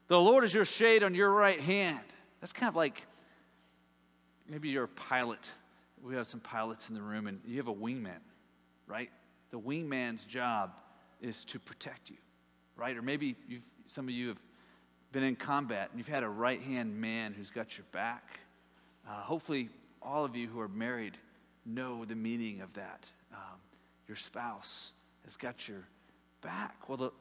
The 0.06 0.18
Lord 0.18 0.44
is 0.44 0.54
your 0.54 0.64
shade 0.64 1.02
on 1.02 1.14
your 1.14 1.30
right 1.30 1.60
hand. 1.60 1.98
That's 2.40 2.52
kind 2.52 2.68
of 2.68 2.76
like 2.76 3.02
maybe 4.48 4.68
you're 4.68 4.84
a 4.84 4.88
pilot. 4.88 5.50
We 6.02 6.14
have 6.14 6.26
some 6.26 6.40
pilots 6.40 6.88
in 6.88 6.94
the 6.94 7.02
room, 7.02 7.26
and 7.26 7.40
you 7.46 7.56
have 7.58 7.68
a 7.68 7.74
wingman, 7.74 8.20
right? 8.86 9.10
The 9.50 9.58
wingman's 9.58 10.24
job 10.24 10.72
is 11.20 11.44
to 11.46 11.58
protect 11.58 12.10
you, 12.10 12.16
right? 12.76 12.96
Or 12.96 13.02
maybe 13.02 13.36
some 13.86 14.06
of 14.06 14.14
you 14.14 14.28
have 14.28 14.38
been 15.12 15.22
in 15.22 15.36
combat 15.36 15.88
and 15.90 15.98
you've 15.98 16.08
had 16.08 16.22
a 16.22 16.28
right 16.28 16.62
hand 16.62 16.98
man 16.98 17.34
who's 17.36 17.50
got 17.50 17.76
your 17.76 17.84
back. 17.92 18.38
Uh, 19.08 19.14
hopefully, 19.22 19.68
all 20.02 20.24
of 20.24 20.36
you 20.36 20.46
who 20.48 20.60
are 20.60 20.68
married 20.68 21.18
know 21.66 22.04
the 22.04 22.14
meaning 22.14 22.60
of 22.60 22.72
that. 22.74 23.04
Um, 23.32 23.58
your 24.08 24.16
spouse 24.16 24.92
has 25.24 25.36
got 25.36 25.68
your 25.68 25.84
back. 26.40 26.88
Well, 26.88 26.96
the, 26.96 27.12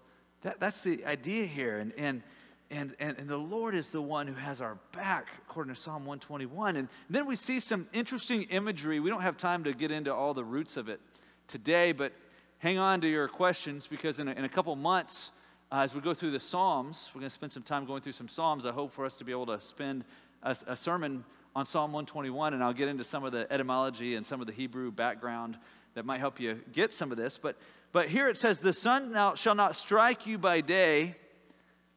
that, 0.41 0.59
that's 0.59 0.81
the 0.81 1.05
idea 1.05 1.45
here. 1.45 1.79
And, 1.79 1.91
and, 1.98 2.24
and, 2.71 2.95
and, 2.99 3.17
and 3.17 3.27
the 3.27 3.38
Lord 3.38 3.73
is 3.73 3.89
the 3.89 4.01
one 4.01 4.27
who 4.27 4.35
has 4.35 4.61
our 4.61 4.77
back, 4.91 5.27
according 5.47 5.73
to 5.73 5.79
Psalm 5.79 6.05
121. 6.05 6.75
And 6.75 6.88
then 7.09 7.25
we 7.25 7.35
see 7.35 7.59
some 7.59 7.88
interesting 7.93 8.43
imagery. 8.43 8.99
We 8.99 9.09
don't 9.09 9.21
have 9.21 9.38
time 9.38 9.63
to 9.63 9.73
get 9.73 9.91
into 9.91 10.13
all 10.13 10.33
the 10.35 10.43
roots 10.43 10.77
of 10.77 10.88
it 10.88 10.99
today, 11.47 11.93
but 11.93 12.13
hang 12.59 12.77
on 12.77 13.01
to 13.01 13.07
your 13.07 13.27
questions 13.27 13.88
because 13.88 14.19
in 14.19 14.27
a, 14.27 14.31
in 14.31 14.45
a 14.45 14.49
couple 14.49 14.75
months, 14.75 15.31
uh, 15.71 15.81
as 15.81 15.95
we 15.95 16.01
go 16.01 16.13
through 16.13 16.31
the 16.31 16.39
Psalms, 16.39 17.09
we're 17.13 17.21
going 17.21 17.29
to 17.29 17.33
spend 17.33 17.51
some 17.51 17.63
time 17.63 17.85
going 17.85 18.01
through 18.01 18.13
some 18.13 18.27
Psalms. 18.27 18.65
I 18.65 18.71
hope 18.71 18.93
for 18.93 19.05
us 19.05 19.15
to 19.17 19.23
be 19.23 19.31
able 19.31 19.47
to 19.47 19.59
spend 19.61 20.03
a, 20.43 20.55
a 20.67 20.75
sermon 20.75 21.23
on 21.55 21.65
Psalm 21.65 21.91
121, 21.91 22.53
and 22.53 22.63
I'll 22.63 22.73
get 22.73 22.88
into 22.88 23.03
some 23.03 23.23
of 23.23 23.31
the 23.31 23.51
etymology 23.51 24.15
and 24.15 24.25
some 24.25 24.41
of 24.41 24.47
the 24.47 24.53
Hebrew 24.53 24.91
background 24.91 25.57
that 25.95 26.05
might 26.05 26.19
help 26.19 26.39
you 26.39 26.59
get 26.71 26.93
some 26.93 27.11
of 27.11 27.17
this. 27.17 27.39
But, 27.41 27.57
but 27.91 28.09
here 28.09 28.29
it 28.29 28.38
says, 28.38 28.59
The 28.59 28.73
sun 28.73 29.11
now 29.11 29.35
shall 29.35 29.55
not 29.55 29.75
strike 29.75 30.27
you 30.27 30.38
by 30.38 30.61
day, 30.61 31.15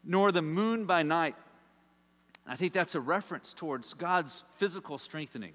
nor 0.04 0.32
the 0.32 0.42
moon 0.42 0.84
by 0.84 1.02
night. 1.02 1.36
I 2.46 2.56
think 2.56 2.72
that's 2.72 2.94
a 2.94 3.00
reference 3.00 3.54
towards 3.54 3.94
God's 3.94 4.42
physical 4.56 4.98
strengthening 4.98 5.52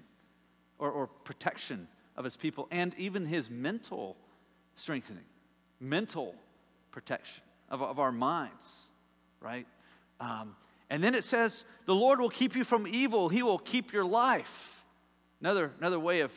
or, 0.78 0.90
or 0.90 1.06
protection 1.06 1.86
of 2.16 2.24
his 2.24 2.36
people 2.36 2.66
and 2.70 2.94
even 2.96 3.24
his 3.26 3.50
mental 3.50 4.16
strengthening, 4.74 5.24
mental 5.80 6.34
protection 6.90 7.42
of, 7.68 7.82
of 7.82 7.98
our 7.98 8.12
minds, 8.12 8.88
right? 9.40 9.66
Um, 10.20 10.56
and 10.90 11.04
then 11.04 11.14
it 11.14 11.24
says, 11.24 11.64
The 11.86 11.94
Lord 11.94 12.20
will 12.20 12.30
keep 12.30 12.56
you 12.56 12.64
from 12.64 12.86
evil, 12.86 13.28
He 13.28 13.42
will 13.42 13.58
keep 13.58 13.92
your 13.92 14.04
life. 14.04 14.84
Another, 15.40 15.72
another 15.78 16.00
way 16.00 16.20
of 16.20 16.32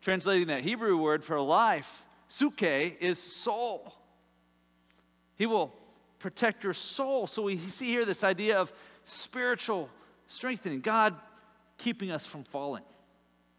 translating 0.00 0.48
that 0.48 0.62
Hebrew 0.62 0.96
word 0.96 1.24
for 1.24 1.40
life, 1.40 2.04
suke, 2.28 2.62
is 2.62 3.18
soul. 3.18 3.94
He 5.36 5.46
will 5.46 5.74
protect 6.18 6.64
your 6.64 6.74
soul. 6.74 7.26
So 7.26 7.42
we 7.42 7.58
see 7.58 7.86
here 7.86 8.04
this 8.04 8.24
idea 8.24 8.58
of 8.58 8.72
spiritual 9.04 9.88
strengthening, 10.26 10.80
God 10.80 11.14
keeping 11.78 12.10
us 12.10 12.26
from 12.26 12.44
falling. 12.44 12.82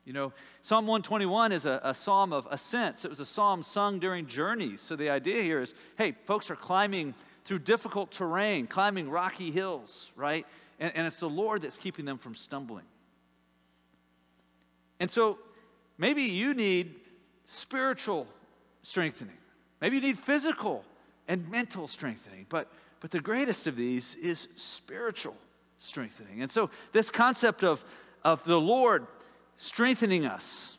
You 0.05 0.13
know, 0.13 0.33
Psalm 0.61 0.87
121 0.87 1.51
is 1.51 1.65
a, 1.65 1.79
a, 1.83 1.93
psalm 1.93 2.33
of 2.33 2.47
ascents. 2.49 3.05
It 3.05 3.09
was 3.09 3.19
a 3.19 3.25
psalm 3.25 3.61
sung 3.61 3.99
during 3.99 4.25
journeys. 4.25 4.81
So 4.81 4.95
the 4.95 5.09
idea 5.09 5.41
here 5.41 5.61
is 5.61 5.73
hey, 5.97 6.15
folks 6.25 6.49
are 6.49 6.55
climbing 6.55 7.13
through 7.45 7.59
difficult 7.59 8.11
terrain, 8.11 8.67
climbing 8.67 9.09
rocky 9.09 9.51
hills, 9.51 10.09
right? 10.15 10.45
And, 10.79 10.91
and 10.95 11.07
it's 11.07 11.19
the 11.19 11.29
Lord 11.29 11.61
that's 11.61 11.77
keeping 11.77 12.05
them 12.05 12.17
from 12.17 12.35
stumbling. 12.35 12.85
And 14.99 15.09
so 15.09 15.37
maybe 15.97 16.23
you 16.23 16.53
need 16.53 16.95
spiritual 17.45 18.27
strengthening, 18.81 19.37
maybe 19.81 19.97
you 19.97 20.01
need 20.01 20.17
physical 20.17 20.83
and 21.29 21.50
mental 21.50 21.88
strengthening, 21.88 22.45
but, 22.50 22.69
but 23.00 23.12
the 23.12 23.21
greatest 23.21 23.67
of 23.67 23.77
these 23.77 24.15
is 24.15 24.50
spiritual 24.57 25.38
strengthening. 25.77 26.41
And 26.41 26.51
so, 26.51 26.69
this 26.91 27.09
concept 27.09 27.63
of, 27.63 27.81
of 28.25 28.43
the 28.43 28.59
Lord 28.59 29.07
strengthening 29.55 30.25
us 30.25 30.77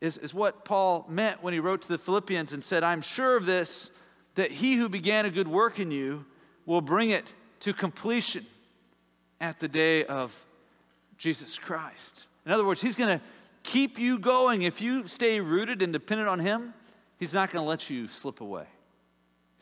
is, 0.00 0.18
is 0.18 0.32
what 0.32 0.64
Paul 0.64 1.04
meant 1.08 1.42
when 1.42 1.52
he 1.52 1.58
wrote 1.58 1.82
to 1.82 1.88
the 1.88 1.98
Philippians 1.98 2.52
and 2.52 2.62
said, 2.62 2.84
I'm 2.84 3.02
sure 3.02 3.36
of 3.36 3.46
this 3.46 3.90
that 4.36 4.52
he 4.52 4.76
who 4.76 4.88
began 4.88 5.26
a 5.26 5.30
good 5.30 5.48
work 5.48 5.80
in 5.80 5.90
you 5.90 6.24
will 6.64 6.80
bring 6.80 7.10
it 7.10 7.24
to 7.60 7.72
completion 7.72 8.46
at 9.40 9.58
the 9.58 9.66
day 9.66 10.04
of 10.04 10.32
Jesus 11.16 11.58
Christ. 11.58 12.26
In 12.46 12.52
other 12.52 12.64
words, 12.64 12.80
he's 12.80 12.94
going 12.94 13.18
to 13.18 13.24
keep 13.64 13.98
you 13.98 14.18
going. 14.18 14.62
If 14.62 14.80
you 14.80 15.08
stay 15.08 15.40
rooted 15.40 15.82
and 15.82 15.92
dependent 15.92 16.28
on 16.28 16.38
him, 16.38 16.72
he's 17.18 17.32
not 17.32 17.50
going 17.50 17.64
to 17.64 17.68
let 17.68 17.90
you 17.90 18.06
slip 18.08 18.40
away, 18.40 18.66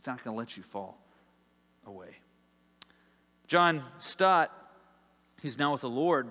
he's 0.07 0.13
not 0.13 0.23
going 0.23 0.35
to 0.35 0.39
let 0.39 0.57
you 0.57 0.63
fall 0.63 0.97
away. 1.85 2.11
John 3.49 3.83
Stott, 3.99 4.53
he's 5.43 5.59
now 5.59 5.73
with 5.73 5.81
the 5.81 5.89
Lord, 5.89 6.29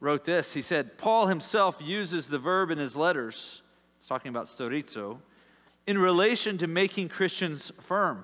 wrote 0.00 0.26
this. 0.26 0.52
He 0.52 0.60
said, 0.60 0.98
Paul 0.98 1.26
himself 1.26 1.76
uses 1.80 2.26
the 2.26 2.38
verb 2.38 2.70
in 2.70 2.76
his 2.76 2.94
letters, 2.94 3.62
talking 4.06 4.28
about 4.28 4.48
sterizo, 4.48 5.16
in 5.86 5.96
relation 5.96 6.58
to 6.58 6.66
making 6.66 7.08
Christians 7.08 7.72
firm, 7.80 8.22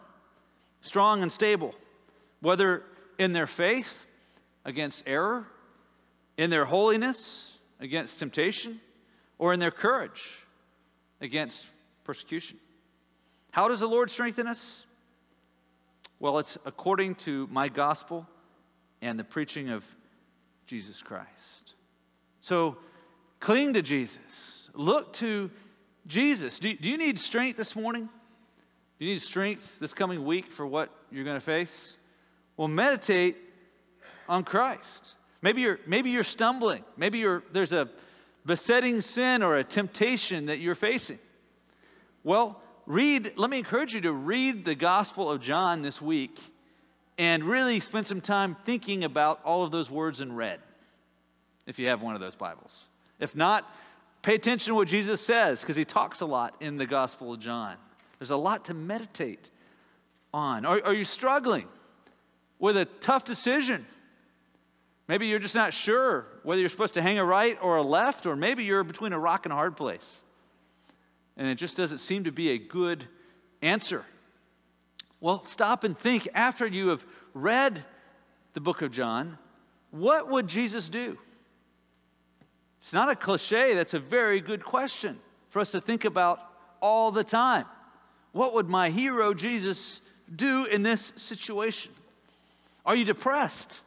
strong, 0.83 1.23
and 1.23 1.33
stable, 1.33 1.75
whether 2.40 2.83
in 3.18 3.33
their 3.33 3.47
faith 3.47 4.04
against 4.66 5.04
error, 5.06 5.47
in 6.37 6.50
their 6.50 6.66
holiness 6.66 7.52
against 7.80 8.18
temptation, 8.18 8.78
or 9.38 9.54
in 9.54 9.61
their 9.61 9.71
courage 9.71 10.23
against 11.23 11.64
persecution. 12.04 12.59
How 13.57 13.69
does 13.69 13.81
the 13.81 13.89
Lord 13.89 14.11
strengthen 14.11 14.47
us? 14.47 14.85
Well, 16.21 16.41
it's 16.41 16.59
according 16.67 17.15
to 17.15 17.49
my 17.51 17.71
gospel 17.71 18.27
and 19.01 19.19
the 19.19 19.25
preaching 19.25 19.71
of 19.71 19.83
Jesus 20.67 21.01
Christ. 21.01 21.73
So 22.43 22.77
cling 23.41 23.73
to 23.73 23.81
Jesus. 23.81 24.69
Look 24.75 25.15
to 25.15 25.51
Jesus. 26.07 26.59
Do, 26.59 26.71
do 26.75 26.87
you 26.87 26.99
need 26.99 27.19
strength 27.19 27.57
this 27.57 27.75
morning? 27.75 28.11
Do 28.99 29.07
you 29.07 29.15
need 29.15 29.23
strength 29.23 29.67
this 29.81 29.95
coming 29.95 30.27
week 30.27 30.53
for 30.53 30.67
what 30.67 30.91
you're 31.11 31.25
going 31.25 31.41
to 31.41 31.47
face? 31.47 31.97
Well, 32.59 32.69
meditate 32.69 33.39
on 34.29 34.45
Christ. 34.45 35.15
Maybe 35.41 35.63
you're, 35.63 35.79
maybe 35.87 36.11
you're 36.11 36.25
stumbling. 36.25 36.85
Maybe 36.99 37.21
you're, 37.21 37.43
there's 37.55 37.73
a 37.73 37.89
besetting 38.45 39.01
sin 39.01 39.43
or 39.43 39.57
a 39.57 39.65
temptation 39.65 40.45
that 40.47 40.59
you're 40.59 40.75
facing. 40.75 41.21
Well, 42.23 42.61
read, 42.87 43.33
let 43.37 43.50
me 43.50 43.59
encourage 43.59 43.95
you 43.95 44.00
to 44.02 44.12
read 44.12 44.64
the 44.64 44.75
Gospel 44.75 45.31
of 45.31 45.40
John 45.40 45.83
this 45.83 46.00
week 46.00 46.38
and 47.19 47.45
really 47.45 47.81
spend 47.81 48.07
some 48.07 48.21
time 48.21 48.57
thinking 48.64 49.05
about 49.05 49.40
all 49.45 49.64
of 49.64 49.71
those 49.71 49.90
words 49.90 50.21
in 50.21 50.35
red, 50.35 50.61
if 51.66 51.78
you 51.78 51.88
have 51.88 52.02
one 52.02 52.14
of 52.14 52.21
those 52.21 52.35
Bibles. 52.35 52.85
If 53.19 53.35
not, 53.35 53.64
Pay 54.26 54.35
attention 54.35 54.73
to 54.73 54.75
what 54.75 54.88
Jesus 54.88 55.21
says 55.21 55.61
because 55.61 55.76
he 55.76 55.85
talks 55.85 56.21
a 56.21 56.26
lot 56.26 56.57
in 56.59 56.78
the 56.78 56.87
Gospel 56.87 57.35
of 57.35 57.38
John. 57.38 57.76
There's 58.19 58.33
a 58.33 58.37
lot 58.37 58.64
to 58.64 58.75
meditate 58.75 59.49
on. 60.35 60.66
Are, 60.66 60.85
are 60.85 60.93
you 60.93 61.05
struggling 61.05 61.69
with 62.59 62.76
a 62.76 62.87
tough 62.87 63.25
decision? 63.25 63.87
Maybe 65.07 65.28
you're 65.28 65.38
just 65.38 65.55
not 65.55 65.73
sure 65.73 66.26
whether 66.43 66.59
you're 66.59 66.71
supposed 66.71 66.95
to 66.95 67.02
hang 67.02 67.21
a 67.21 67.25
right 67.25 67.57
or 67.62 67.76
a 67.76 67.85
left, 67.85 68.26
or 68.26 68.35
maybe 68.35 68.64
you're 68.64 68.83
between 68.83 69.12
a 69.12 69.19
rock 69.19 69.47
and 69.47 69.52
a 69.52 69.55
hard 69.55 69.76
place. 69.76 70.23
And 71.37 71.49
it 71.49 71.57
just 71.57 71.76
doesn't 71.76 71.99
seem 71.99 72.25
to 72.25 72.33
be 72.33 72.50
a 72.50 72.59
good 72.59 73.07
answer. 73.62 74.05
Well, 75.21 75.45
stop 75.47 75.85
and 75.85 75.99
think 75.99 76.28
after 76.35 76.66
you 76.66 76.88
have 76.88 77.05
read 77.35 77.85
the 78.55 78.61
book 78.61 78.83
of 78.83 78.93
John, 78.93 79.38
what 79.90 80.31
would 80.31 80.49
Jesus 80.49 80.88
do? 80.88 81.19
It's 82.83 82.93
not 82.93 83.11
a 83.11 83.16
cliche, 83.16 83.75
that's 83.75 83.95
a 83.95 83.99
very 83.99 84.40
good 84.40 84.64
question 84.64 85.19
for 85.50 85.61
us 85.61 85.73
to 85.73 85.81
think 85.81 86.05
about 86.05 86.38
all 86.81 87.11
the 87.11 87.25
time. 87.25 87.64
What 88.33 88.55
would 88.55 88.69
my 88.69 88.90
hero 88.90 89.35
Jesus 89.35 90.00
do 90.35 90.66
in 90.66 90.83
this 90.83 91.12
situation? 91.16 91.93
Are 92.85 92.95
you 92.95 93.05
depressed? 93.05 93.81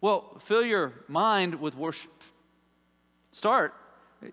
Well, 0.00 0.40
fill 0.44 0.64
your 0.64 0.92
mind 1.08 1.54
with 1.54 1.74
worship. 1.76 2.12
Start, 3.32 3.74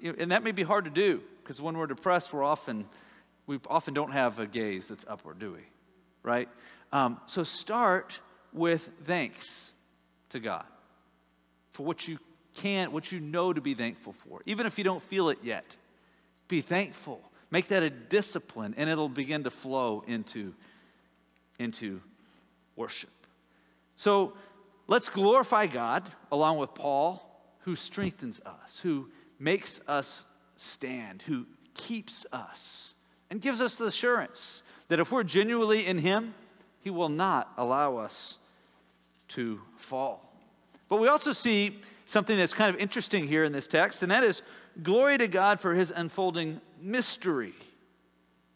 and 0.01 0.31
that 0.31 0.43
may 0.43 0.51
be 0.51 0.63
hard 0.63 0.85
to 0.85 0.91
do 0.91 1.21
because 1.45 1.61
when 1.61 1.77
we're 1.77 1.85
depressed, 1.85 2.33
we're 2.33 2.43
often 2.43 2.85
we 3.45 3.59
often 3.67 3.93
don't 3.93 4.11
have 4.11 4.39
a 4.39 4.47
gaze 4.47 4.87
that's 4.87 5.05
upward, 5.07 5.37
do 5.37 5.51
we? 5.51 5.59
Right? 6.23 6.49
Um, 6.91 7.19
so 7.27 7.43
start 7.43 8.19
with 8.51 8.89
thanks 9.05 9.71
to 10.29 10.39
God 10.39 10.65
for 11.73 11.85
what 11.85 12.07
you 12.07 12.17
can't, 12.55 12.91
what 12.91 13.11
you 13.11 13.19
know 13.19 13.53
to 13.53 13.61
be 13.61 13.75
thankful 13.75 14.13
for, 14.27 14.41
even 14.47 14.65
if 14.65 14.79
you 14.79 14.83
don't 14.83 15.03
feel 15.03 15.29
it 15.29 15.37
yet. 15.43 15.65
Be 16.47 16.61
thankful. 16.61 17.21
Make 17.51 17.67
that 17.67 17.83
a 17.83 17.91
discipline, 17.91 18.73
and 18.77 18.89
it'll 18.89 19.09
begin 19.09 19.43
to 19.43 19.51
flow 19.51 20.03
into, 20.07 20.55
into 21.59 22.01
worship. 22.75 23.11
So 23.95 24.33
let's 24.87 25.09
glorify 25.09 25.67
God 25.67 26.09
along 26.31 26.57
with 26.57 26.73
Paul, 26.73 27.21
who 27.59 27.75
strengthens 27.75 28.41
us, 28.43 28.79
who 28.81 29.05
makes 29.37 29.79
us 29.87 30.25
stand, 30.57 31.21
who 31.21 31.45
keeps 31.73 32.25
us, 32.31 32.93
and 33.29 33.41
gives 33.41 33.61
us 33.61 33.75
the 33.75 33.85
assurance 33.85 34.63
that 34.87 34.99
if 34.99 35.11
we're 35.11 35.23
genuinely 35.23 35.85
in 35.85 35.97
Him, 35.97 36.33
He 36.81 36.89
will 36.89 37.09
not 37.09 37.51
allow 37.57 37.97
us 37.97 38.37
to 39.29 39.59
fall. 39.77 40.21
But 40.89 40.97
we 40.97 41.07
also 41.07 41.33
see 41.33 41.79
something 42.05 42.37
that's 42.37 42.53
kind 42.53 42.73
of 42.73 42.79
interesting 42.79 43.27
here 43.27 43.43
in 43.43 43.51
this 43.51 43.67
text, 43.67 44.03
and 44.03 44.11
that 44.11 44.23
is 44.23 44.41
glory 44.83 45.17
to 45.17 45.27
God 45.27 45.59
for 45.59 45.73
His 45.73 45.91
unfolding 45.95 46.61
mystery. 46.81 47.55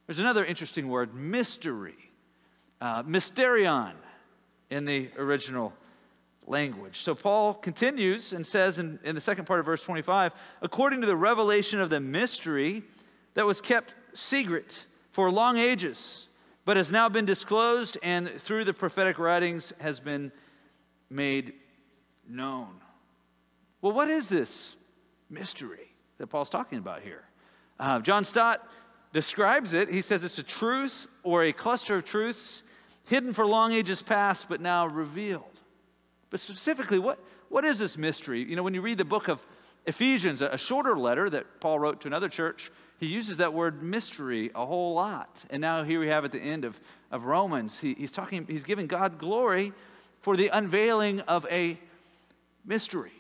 There's 0.05 0.19
another 0.19 0.45
interesting 0.45 0.87
word, 0.87 1.13
mystery, 1.13 1.97
uh, 2.81 3.03
mysterion 3.03 3.93
in 4.69 4.85
the 4.85 5.09
original 5.17 5.73
language. 6.49 7.03
So 7.03 7.15
Paul 7.15 7.53
continues 7.53 8.33
and 8.33 8.45
says 8.45 8.79
in, 8.79 8.99
in 9.03 9.15
the 9.15 9.21
second 9.21 9.45
part 9.45 9.59
of 9.59 9.65
verse 9.65 9.83
25, 9.83 10.33
according 10.61 11.01
to 11.01 11.07
the 11.07 11.15
revelation 11.15 11.79
of 11.79 11.89
the 11.89 11.99
mystery 11.99 12.83
that 13.35 13.45
was 13.45 13.61
kept 13.61 13.93
secret 14.13 14.85
for 15.11 15.31
long 15.31 15.57
ages, 15.57 16.27
but 16.65 16.77
has 16.77 16.91
now 16.91 17.07
been 17.07 17.25
disclosed 17.25 17.97
and 18.03 18.27
through 18.27 18.65
the 18.65 18.73
prophetic 18.73 19.19
writings 19.19 19.71
has 19.79 19.99
been 19.99 20.31
made 21.09 21.53
known. 22.27 22.69
Well, 23.81 23.93
what 23.93 24.09
is 24.09 24.27
this 24.27 24.75
mystery 25.29 25.93
that 26.17 26.27
Paul's 26.27 26.49
talking 26.49 26.79
about 26.79 27.01
here? 27.01 27.23
Uh, 27.79 27.99
John 27.99 28.25
Stott 28.25 28.67
describes 29.13 29.73
it. 29.73 29.91
He 29.91 30.01
says 30.01 30.23
it's 30.23 30.37
a 30.37 30.43
truth 30.43 31.07
or 31.23 31.43
a 31.43 31.53
cluster 31.53 31.95
of 31.97 32.05
truths 32.05 32.63
hidden 33.05 33.33
for 33.33 33.45
long 33.45 33.71
ages 33.71 34.01
past, 34.01 34.47
but 34.49 34.61
now 34.61 34.85
revealed. 34.85 35.58
But 36.29 36.39
specifically, 36.39 36.99
what, 36.99 37.19
what 37.49 37.65
is 37.65 37.79
this 37.79 37.97
mystery? 37.97 38.43
You 38.43 38.55
know, 38.55 38.63
when 38.63 38.73
you 38.73 38.81
read 38.81 38.97
the 38.97 39.05
book 39.05 39.27
of 39.27 39.39
Ephesians, 39.85 40.41
a 40.41 40.57
shorter 40.57 40.97
letter 40.97 41.29
that 41.29 41.59
Paul 41.59 41.79
wrote 41.79 42.01
to 42.01 42.07
another 42.07 42.29
church, 42.29 42.71
he 42.99 43.07
uses 43.07 43.37
that 43.37 43.53
word 43.53 43.81
mystery 43.81 44.51
a 44.53 44.65
whole 44.65 44.93
lot. 44.93 45.43
And 45.49 45.61
now 45.61 45.83
here 45.83 45.99
we 45.99 46.07
have 46.09 46.25
at 46.25 46.31
the 46.31 46.39
end 46.39 46.65
of, 46.65 46.79
of 47.11 47.25
Romans, 47.25 47.79
he, 47.79 47.93
he's 47.93 48.11
talking, 48.11 48.45
he's 48.47 48.63
giving 48.63 48.87
God 48.87 49.17
glory 49.17 49.73
for 50.21 50.35
the 50.35 50.49
unveiling 50.49 51.21
of 51.21 51.47
a 51.49 51.79
mystery. 52.65 53.13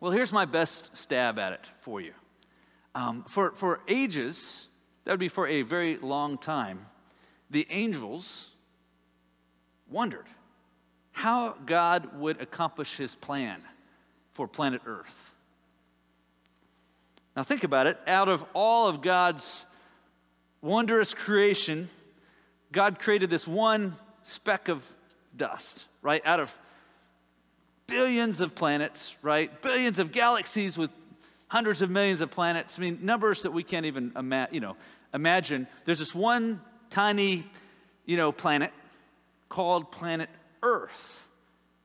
Well, 0.00 0.12
here's 0.12 0.32
my 0.32 0.44
best 0.44 0.96
stab 0.96 1.38
at 1.38 1.52
it 1.52 1.66
for 1.80 2.00
you. 2.00 2.12
Um, 2.94 3.24
for, 3.28 3.52
for 3.52 3.80
ages, 3.88 4.68
that 5.04 5.10
would 5.10 5.20
be 5.20 5.28
for 5.28 5.48
a 5.48 5.62
very 5.62 5.98
long 5.98 6.38
time, 6.38 6.86
the 7.50 7.66
angels 7.70 8.50
wondered 9.90 10.26
how 11.14 11.54
God 11.64 12.20
would 12.20 12.42
accomplish 12.42 12.96
his 12.96 13.14
plan 13.14 13.62
for 14.32 14.48
planet 14.48 14.82
Earth. 14.84 15.32
Now, 17.36 17.44
think 17.44 17.62
about 17.64 17.86
it. 17.86 17.98
Out 18.06 18.28
of 18.28 18.44
all 18.52 18.88
of 18.88 19.00
God's 19.00 19.64
wondrous 20.60 21.14
creation, 21.14 21.88
God 22.72 22.98
created 22.98 23.30
this 23.30 23.46
one 23.46 23.94
speck 24.24 24.68
of 24.68 24.82
dust, 25.36 25.86
right? 26.02 26.20
Out 26.26 26.40
of 26.40 26.52
billions 27.86 28.40
of 28.40 28.56
planets, 28.56 29.14
right? 29.22 29.62
Billions 29.62 30.00
of 30.00 30.10
galaxies 30.10 30.76
with 30.76 30.90
hundreds 31.46 31.80
of 31.80 31.90
millions 31.90 32.20
of 32.20 32.30
planets. 32.32 32.76
I 32.76 32.82
mean, 32.82 32.98
numbers 33.02 33.42
that 33.42 33.52
we 33.52 33.62
can't 33.62 33.86
even 33.86 34.12
ima- 34.16 34.48
you 34.50 34.60
know, 34.60 34.76
imagine. 35.12 35.68
There's 35.84 36.00
this 36.00 36.14
one 36.14 36.60
tiny, 36.90 37.44
you 38.04 38.16
know, 38.16 38.32
planet 38.32 38.72
called 39.48 39.92
planet 39.92 40.28
Earth. 40.64 41.28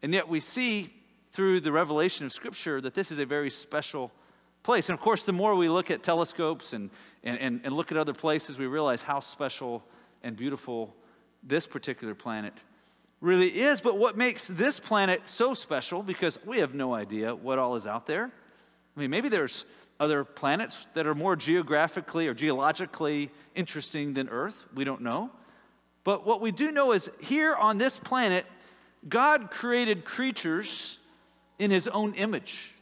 And 0.02 0.14
yet 0.14 0.28
we 0.28 0.40
see 0.40 0.94
through 1.34 1.60
the 1.60 1.72
revelation 1.72 2.26
of 2.26 2.34
Scripture 2.34 2.82
that 2.82 2.96
this 2.96 3.12
is 3.12 3.20
a 3.20 3.26
very 3.26 3.50
special 3.50 4.12
place. 4.64 4.90
And 4.90 4.98
of 4.98 5.04
course, 5.04 5.24
the 5.24 5.34
more 5.34 5.56
we 5.56 5.70
look 5.70 5.92
at 5.92 6.02
telescopes 6.02 6.74
and, 6.74 6.90
and, 7.24 7.62
and, 7.64 7.74
look 7.74 7.92
at 7.92 7.98
other 7.98 8.14
places, 8.14 8.58
we 8.58 8.66
realize 8.66 9.04
how 9.04 9.20
special 9.20 9.84
and 10.24 10.36
beautiful 10.36 10.96
this 11.44 11.68
particular 11.68 12.16
planet 12.16 12.54
really 13.22 13.50
is. 13.50 13.82
But 13.82 13.98
what 13.98 14.18
makes 14.18 14.48
this 14.48 14.80
planet 14.80 15.22
so 15.26 15.54
special, 15.54 16.02
because 16.02 16.40
we 16.46 16.60
have 16.60 16.74
no 16.74 16.94
idea 16.94 17.36
what 17.36 17.60
all 17.60 17.76
is 17.76 17.86
out 17.86 18.08
there. 18.08 18.32
I 18.96 19.00
mean, 19.00 19.10
maybe 19.10 19.30
there's 19.30 19.66
other 20.00 20.24
planets 20.24 20.88
that 20.94 21.06
are 21.06 21.16
more 21.16 21.36
geographically 21.36 22.28
or 22.28 22.34
geologically 22.34 23.30
interesting 23.56 24.14
than 24.14 24.30
Earth. 24.30 24.56
We 24.74 24.86
don't 24.86 25.02
know. 25.02 25.30
But 26.04 26.26
what 26.26 26.42
we 26.42 26.52
do 26.52 26.72
know 26.72 26.94
is 26.94 27.10
here 27.20 27.56
on 27.56 27.78
this 27.78 28.00
planet, 28.00 28.46
God 29.08 29.50
created 29.52 30.04
creatures 30.04 30.98
in 31.58 31.72
his 31.72 31.88
own 31.88 32.14
image. 32.16 32.74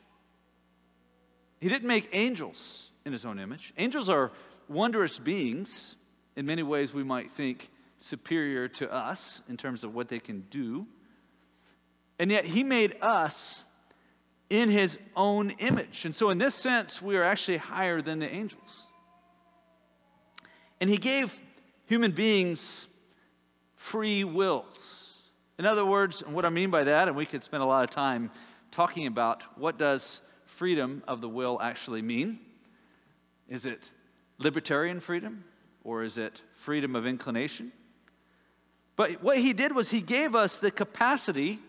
He 1.60 1.69
didn't 1.69 1.88
make 1.88 2.10
angels 2.13 2.91
in 3.06 3.12
his 3.12 3.25
own 3.25 3.39
image. 3.39 3.73
Angels 3.77 4.10
are 4.10 4.32
wondrous 4.67 5.19
beings. 5.19 5.95
In 6.36 6.45
many 6.45 6.63
ways, 6.63 6.93
we 6.93 7.03
might 7.03 7.32
think 7.32 7.69
superior 7.97 8.67
to 8.67 8.91
us 8.93 9.41
in 9.49 9.58
terms 9.58 9.84
of 9.84 9.95
what 9.95 10.08
they 10.08 10.19
can 10.19 10.41
do. 10.51 10.86
And 12.19 12.32
yet, 12.32 12.45
he 12.45 12.63
made 12.63 12.95
us 13.01 13.63
in 14.49 14.69
his 14.69 14.97
own 15.15 15.51
image. 15.51 16.06
And 16.06 16.15
so, 16.15 16.30
in 16.30 16.38
this 16.38 16.56
sense, 16.56 17.01
we 17.01 17.17
are 17.17 17.23
actually 17.23 17.58
higher 17.58 18.01
than 18.01 18.19
the 18.19 18.32
angels. 18.32 18.84
And 20.80 20.89
he 20.89 20.97
gave 20.97 21.34
human 21.86 22.12
beings 22.12 22.88
free 23.75 24.23
wills. 24.23 25.06
In 25.57 25.65
other 25.65 25.85
words, 25.85 26.21
and 26.21 26.35
what 26.35 26.45
I 26.45 26.49
mean 26.49 26.69
by 26.69 26.83
that, 26.83 27.07
and 27.07 27.17
we 27.17 27.25
could 27.25 27.43
spend 27.43 27.63
a 27.63 27.65
lot 27.65 27.83
of 27.83 27.89
time 27.89 28.29
talking 28.71 29.07
about 29.07 29.41
what 29.57 29.77
does 29.77 30.21
freedom 30.45 31.03
of 31.07 31.19
the 31.21 31.29
will 31.29 31.59
actually 31.61 32.01
mean? 32.01 32.39
Is 33.49 33.65
it 33.65 33.89
libertarian 34.37 34.99
freedom 34.99 35.43
or 35.83 36.03
is 36.03 36.17
it 36.17 36.41
freedom 36.63 36.95
of 36.95 37.07
inclination? 37.07 37.71
But 38.95 39.23
what 39.23 39.37
he 39.37 39.53
did 39.53 39.73
was 39.73 39.89
he 39.89 40.01
gave 40.01 40.35
us 40.35 40.57
the 40.57 40.71
capacity 40.71 41.59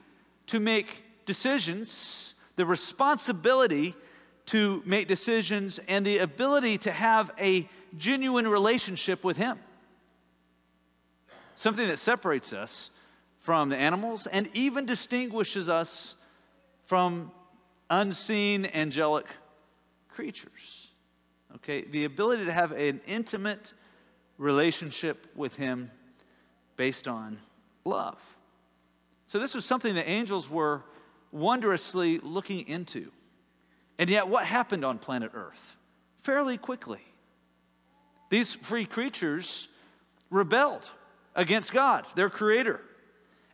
to 0.49 0.61
make 0.61 0.87
decisions, 1.27 2.35
the 2.57 2.67
responsibility 2.67 3.95
to 4.47 4.83
make 4.87 5.09
decisions, 5.09 5.79
and 5.89 6.07
the 6.07 6.19
ability 6.19 6.79
to 6.79 6.91
have 6.91 7.31
a 7.39 7.69
genuine 7.97 8.49
relationship 8.49 9.23
with 9.25 9.37
him. 9.37 9.59
Something 11.55 11.89
that 11.89 11.99
separates 11.99 12.53
us 12.53 12.91
from 13.49 13.71
the 13.71 13.77
animals 13.79 14.27
and 14.27 14.47
even 14.53 14.85
distinguishes 14.85 15.71
us 15.71 16.17
from 16.85 17.33
unseen 17.89 18.67
angelic 18.75 19.25
creatures. 20.11 20.89
Okay, 21.55 21.87
the 21.91 22.05
ability 22.05 22.45
to 22.45 22.53
have 22.53 22.73
an 22.73 23.01
intimate 23.07 23.73
relationship 24.37 25.27
with 25.35 25.55
Him 25.55 25.91
based 26.77 27.09
on 27.09 27.39
love. 27.87 28.19
So, 29.29 29.39
this 29.39 29.55
was 29.55 29.65
something 29.65 29.95
the 29.95 30.07
angels 30.07 30.51
were 30.51 30.83
wondrously 31.33 32.19
looking 32.19 32.69
into. 32.69 33.11
And 33.99 34.11
yet, 34.11 34.29
what 34.29 34.45
happened 34.45 34.85
on 34.85 34.99
planet 34.99 35.31
Earth? 35.33 35.77
Fairly 36.23 36.59
quickly. 36.59 37.01
These 38.29 38.53
free 38.53 38.85
creatures 38.85 39.69
rebelled 40.29 40.85
against 41.35 41.73
God, 41.73 42.05
their 42.15 42.29
creator. 42.29 42.83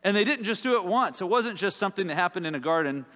And 0.04 0.14
they 0.14 0.24
didn't 0.24 0.44
just 0.44 0.62
do 0.62 0.76
it 0.76 0.84
once. 0.84 1.20
It 1.20 1.24
wasn't 1.24 1.58
just 1.58 1.78
something 1.78 2.06
that 2.06 2.14
happened 2.14 2.46
in 2.46 2.54
a 2.54 2.60
garden 2.60 3.06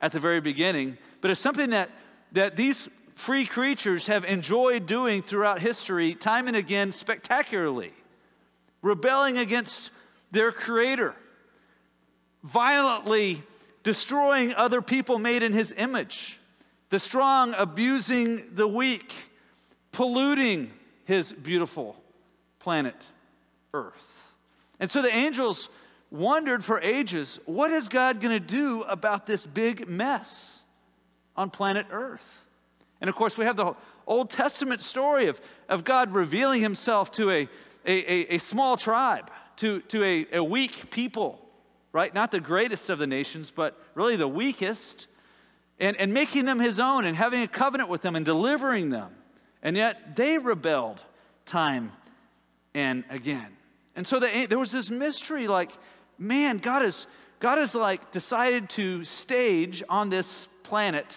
at 0.00 0.12
the 0.12 0.20
very 0.20 0.40
beginning, 0.40 0.96
but 1.20 1.30
it's 1.30 1.40
something 1.40 1.70
that, 1.70 1.90
that 2.32 2.56
these 2.56 2.88
free 3.14 3.44
creatures 3.46 4.06
have 4.06 4.24
enjoyed 4.24 4.86
doing 4.86 5.22
throughout 5.22 5.60
history, 5.60 6.14
time 6.14 6.48
and 6.48 6.56
again, 6.56 6.92
spectacularly. 6.92 7.92
rebelling 8.82 9.38
against 9.38 9.90
their 10.30 10.52
creator, 10.52 11.14
violently 12.42 13.42
destroying 13.82 14.54
other 14.54 14.82
people 14.82 15.18
made 15.18 15.42
in 15.42 15.52
his 15.52 15.72
image, 15.76 16.38
the 16.90 16.98
strong 16.98 17.54
abusing 17.56 18.54
the 18.54 18.68
weak, 18.68 19.12
polluting 19.92 20.70
his 21.04 21.32
beautiful 21.32 21.96
planet 22.60 22.96
Earth. 23.74 24.14
And 24.80 24.90
so 24.90 25.02
the 25.02 25.14
angels 25.14 25.68
wondered 26.10 26.64
for 26.64 26.80
ages 26.80 27.38
what 27.46 27.70
is 27.70 27.88
God 27.88 28.20
going 28.20 28.32
to 28.32 28.40
do 28.40 28.82
about 28.82 29.26
this 29.26 29.44
big 29.44 29.88
mess 29.88 30.62
on 31.36 31.50
planet 31.50 31.86
Earth? 31.90 32.46
And 33.00 33.08
of 33.08 33.16
course, 33.16 33.38
we 33.38 33.44
have 33.44 33.56
the 33.56 33.74
Old 34.06 34.30
Testament 34.30 34.80
story 34.80 35.26
of, 35.26 35.40
of 35.68 35.84
God 35.84 36.12
revealing 36.12 36.60
himself 36.60 37.10
to 37.12 37.30
a, 37.30 37.48
a, 37.86 38.34
a, 38.34 38.38
small 38.38 38.76
tribe, 38.76 39.30
to, 39.56 39.80
to 39.82 40.02
a, 40.02 40.26
a 40.38 40.44
weak 40.44 40.90
people, 40.90 41.38
right? 41.92 42.12
Not 42.12 42.30
the 42.30 42.40
greatest 42.40 42.90
of 42.90 42.98
the 42.98 43.06
nations, 43.06 43.52
but 43.54 43.80
really 43.94 44.16
the 44.16 44.28
weakest, 44.28 45.06
and, 45.78 45.96
and 45.96 46.12
making 46.12 46.44
them 46.44 46.58
his 46.58 46.80
own 46.80 47.04
and 47.04 47.16
having 47.16 47.42
a 47.42 47.48
covenant 47.48 47.88
with 47.88 48.02
them 48.02 48.16
and 48.16 48.24
delivering 48.24 48.90
them. 48.90 49.14
And 49.62 49.76
yet 49.76 50.16
they 50.16 50.38
rebelled 50.38 51.00
time 51.46 51.92
and 52.74 53.04
again. 53.10 53.48
And 53.94 54.06
so 54.06 54.20
the, 54.20 54.46
there 54.48 54.58
was 54.58 54.70
this 54.70 54.90
mystery 54.90 55.48
like, 55.48 55.72
man, 56.18 56.58
God 56.58 56.82
has, 56.82 57.06
God 57.40 57.58
has 57.58 57.74
like 57.74 58.10
decided 58.10 58.68
to 58.70 59.04
stage 59.04 59.82
on 59.88 60.10
this 60.10 60.48
planet 60.62 61.16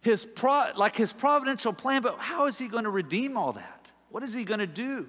his 0.00 0.24
pro, 0.24 0.70
like 0.76 0.96
his 0.96 1.12
providential 1.12 1.72
plan, 1.72 2.02
but 2.02 2.18
how 2.18 2.46
is 2.46 2.58
he 2.58 2.68
going 2.68 2.84
to 2.84 2.90
redeem 2.90 3.36
all 3.36 3.52
that? 3.52 3.86
What 4.10 4.22
is 4.22 4.32
he 4.32 4.44
going 4.44 4.60
to 4.60 4.66
do? 4.66 5.06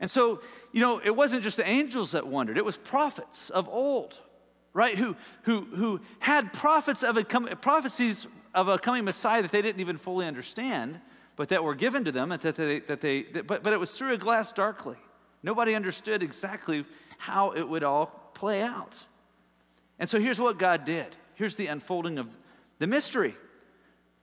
And 0.00 0.10
so, 0.10 0.42
you 0.72 0.80
know, 0.80 1.00
it 1.02 1.14
wasn't 1.14 1.42
just 1.42 1.56
the 1.56 1.66
angels 1.66 2.12
that 2.12 2.26
wondered, 2.26 2.58
it 2.58 2.64
was 2.64 2.76
prophets 2.76 3.50
of 3.50 3.68
old, 3.68 4.14
right? 4.74 4.98
Who, 4.98 5.16
who, 5.42 5.60
who 5.74 6.00
had 6.18 6.52
prophets 6.52 7.02
of 7.02 7.16
a, 7.16 7.24
prophecies 7.24 8.26
of 8.54 8.68
a 8.68 8.78
coming 8.78 9.04
Messiah 9.04 9.42
that 9.42 9.52
they 9.52 9.62
didn't 9.62 9.80
even 9.80 9.96
fully 9.96 10.26
understand, 10.26 11.00
but 11.36 11.48
that 11.50 11.62
were 11.62 11.74
given 11.74 12.04
to 12.04 12.12
them, 12.12 12.32
and 12.32 12.42
that 12.42 12.56
they, 12.56 12.80
that 12.80 13.00
they 13.00 13.22
that, 13.24 13.46
but, 13.46 13.62
but 13.62 13.72
it 13.72 13.78
was 13.78 13.92
through 13.92 14.14
a 14.14 14.18
glass 14.18 14.52
darkly. 14.52 14.96
Nobody 15.46 15.76
understood 15.76 16.24
exactly 16.24 16.84
how 17.18 17.52
it 17.52 17.62
would 17.62 17.84
all 17.84 18.06
play 18.34 18.62
out. 18.62 18.92
And 20.00 20.10
so 20.10 20.18
here's 20.18 20.40
what 20.40 20.58
God 20.58 20.84
did. 20.84 21.06
Here's 21.36 21.54
the 21.54 21.68
unfolding 21.68 22.18
of 22.18 22.26
the 22.80 22.88
mystery. 22.88 23.36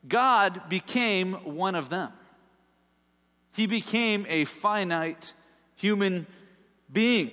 God 0.06 0.68
became 0.68 1.32
one 1.56 1.76
of 1.76 1.90
them. 1.90 2.12
He 3.56 3.68
became 3.68 4.26
a 4.28 4.44
finite 4.44 5.32
human 5.78 6.28
being. 6.92 7.32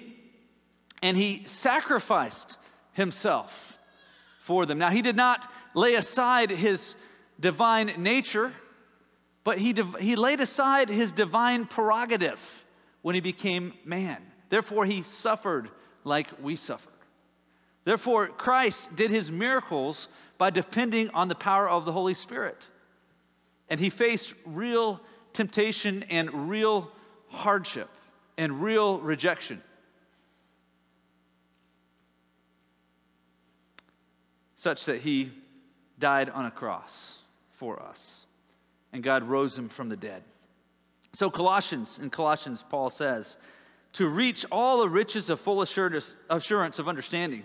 And 1.02 1.16
he 1.16 1.42
sacrificed 1.48 2.58
himself 2.92 3.76
for 4.42 4.66
them. 4.66 4.78
Now, 4.78 4.90
he 4.90 5.02
did 5.02 5.16
not 5.16 5.50
lay 5.74 5.96
aside 5.96 6.50
his 6.50 6.94
divine 7.40 7.94
nature, 7.98 8.52
but 9.42 9.58
he, 9.58 9.74
he 9.98 10.14
laid 10.14 10.40
aside 10.40 10.88
his 10.88 11.10
divine 11.10 11.64
prerogative 11.64 12.38
when 13.02 13.14
he 13.14 13.20
became 13.20 13.72
man. 13.84 14.18
Therefore, 14.48 14.84
he 14.84 15.02
suffered 15.02 15.68
like 16.04 16.28
we 16.42 16.56
suffered. 16.56 16.92
Therefore, 17.84 18.26
Christ 18.28 18.94
did 18.94 19.10
his 19.10 19.30
miracles 19.30 20.08
by 20.38 20.50
depending 20.50 21.10
on 21.10 21.28
the 21.28 21.34
power 21.34 21.68
of 21.68 21.84
the 21.84 21.92
Holy 21.92 22.14
Spirit. 22.14 22.68
And 23.68 23.80
he 23.80 23.90
faced 23.90 24.34
real 24.44 25.00
temptation 25.32 26.04
and 26.10 26.50
real 26.50 26.90
hardship 27.28 27.88
and 28.36 28.62
real 28.62 28.98
rejection. 28.98 29.62
Such 34.56 34.84
that 34.86 35.00
he 35.00 35.30
died 35.98 36.28
on 36.28 36.46
a 36.46 36.50
cross 36.50 37.18
for 37.52 37.80
us. 37.80 38.26
And 38.92 39.02
God 39.02 39.22
rose 39.22 39.56
him 39.56 39.68
from 39.68 39.88
the 39.88 39.96
dead. 39.96 40.22
So, 41.12 41.30
Colossians, 41.30 41.98
in 42.00 42.10
Colossians, 42.10 42.64
Paul 42.68 42.90
says, 42.90 43.36
to 43.94 44.06
reach 44.06 44.46
all 44.52 44.80
the 44.80 44.88
riches 44.88 45.30
of 45.30 45.40
full 45.40 45.62
assurance 45.62 46.14
of 46.78 46.88
understanding 46.88 47.42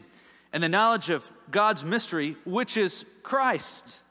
and 0.53 0.61
the 0.61 0.69
knowledge 0.69 1.09
of 1.09 1.23
God's 1.49 1.83
mystery, 1.83 2.37
which 2.45 2.77
is 2.77 3.03
Christ, 3.23 4.01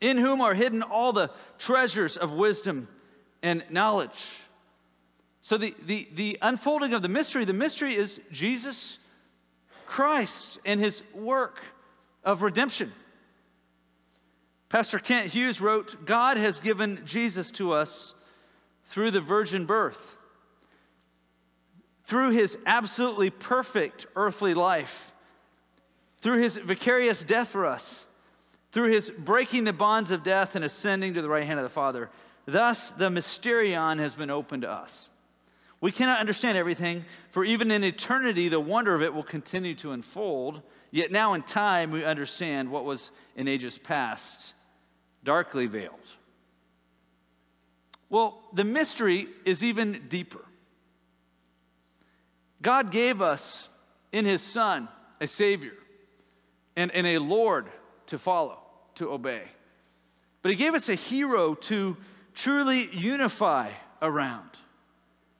in 0.00 0.16
whom 0.16 0.40
are 0.40 0.54
hidden 0.54 0.82
all 0.82 1.12
the 1.12 1.30
treasures 1.58 2.16
of 2.16 2.32
wisdom 2.32 2.88
and 3.42 3.64
knowledge. 3.70 4.26
So, 5.42 5.56
the, 5.56 5.74
the, 5.86 6.08
the 6.14 6.38
unfolding 6.42 6.92
of 6.92 7.02
the 7.02 7.08
mystery, 7.08 7.44
the 7.44 7.52
mystery 7.52 7.96
is 7.96 8.20
Jesus 8.32 8.98
Christ 9.86 10.58
and 10.64 10.78
his 10.78 11.02
work 11.14 11.60
of 12.24 12.42
redemption. 12.42 12.92
Pastor 14.68 14.98
Kent 14.98 15.28
Hughes 15.32 15.60
wrote 15.60 16.04
God 16.04 16.36
has 16.36 16.60
given 16.60 17.02
Jesus 17.04 17.50
to 17.52 17.72
us 17.72 18.14
through 18.90 19.10
the 19.10 19.20
virgin 19.20 19.66
birth, 19.66 20.14
through 22.04 22.30
his 22.30 22.56
absolutely 22.66 23.30
perfect 23.30 24.06
earthly 24.14 24.54
life 24.54 25.10
through 26.20 26.40
his 26.40 26.56
vicarious 26.56 27.22
death 27.22 27.48
for 27.48 27.66
us, 27.66 28.06
through 28.72 28.92
his 28.92 29.10
breaking 29.10 29.64
the 29.64 29.72
bonds 29.72 30.10
of 30.10 30.22
death 30.22 30.54
and 30.54 30.64
ascending 30.64 31.14
to 31.14 31.22
the 31.22 31.28
right 31.28 31.44
hand 31.44 31.58
of 31.58 31.64
the 31.64 31.70
Father. 31.70 32.10
Thus, 32.46 32.90
the 32.90 33.08
mysterion 33.08 33.98
has 33.98 34.14
been 34.14 34.30
opened 34.30 34.62
to 34.62 34.70
us. 34.70 35.08
We 35.80 35.92
cannot 35.92 36.20
understand 36.20 36.58
everything, 36.58 37.04
for 37.30 37.44
even 37.44 37.70
in 37.70 37.84
eternity, 37.84 38.48
the 38.48 38.60
wonder 38.60 38.94
of 38.94 39.02
it 39.02 39.14
will 39.14 39.22
continue 39.22 39.74
to 39.76 39.92
unfold. 39.92 40.60
Yet 40.90 41.10
now, 41.10 41.32
in 41.32 41.42
time, 41.42 41.90
we 41.90 42.04
understand 42.04 42.70
what 42.70 42.84
was 42.84 43.10
in 43.34 43.48
ages 43.48 43.78
past, 43.78 44.52
darkly 45.24 45.66
veiled. 45.66 45.94
Well, 48.10 48.42
the 48.52 48.64
mystery 48.64 49.28
is 49.44 49.62
even 49.62 50.06
deeper. 50.08 50.44
God 52.60 52.90
gave 52.90 53.22
us 53.22 53.68
in 54.12 54.24
His 54.24 54.42
Son 54.42 54.88
a 55.20 55.26
Savior 55.26 55.72
and, 56.76 56.90
and 56.90 57.06
a 57.06 57.18
Lord 57.18 57.68
to 58.06 58.18
follow, 58.18 58.58
to 58.96 59.10
obey. 59.12 59.42
But 60.42 60.50
He 60.50 60.56
gave 60.56 60.74
us 60.74 60.88
a 60.88 60.94
hero 60.94 61.54
to 61.54 61.96
truly 62.34 62.88
unify 62.92 63.70
around. 64.02 64.50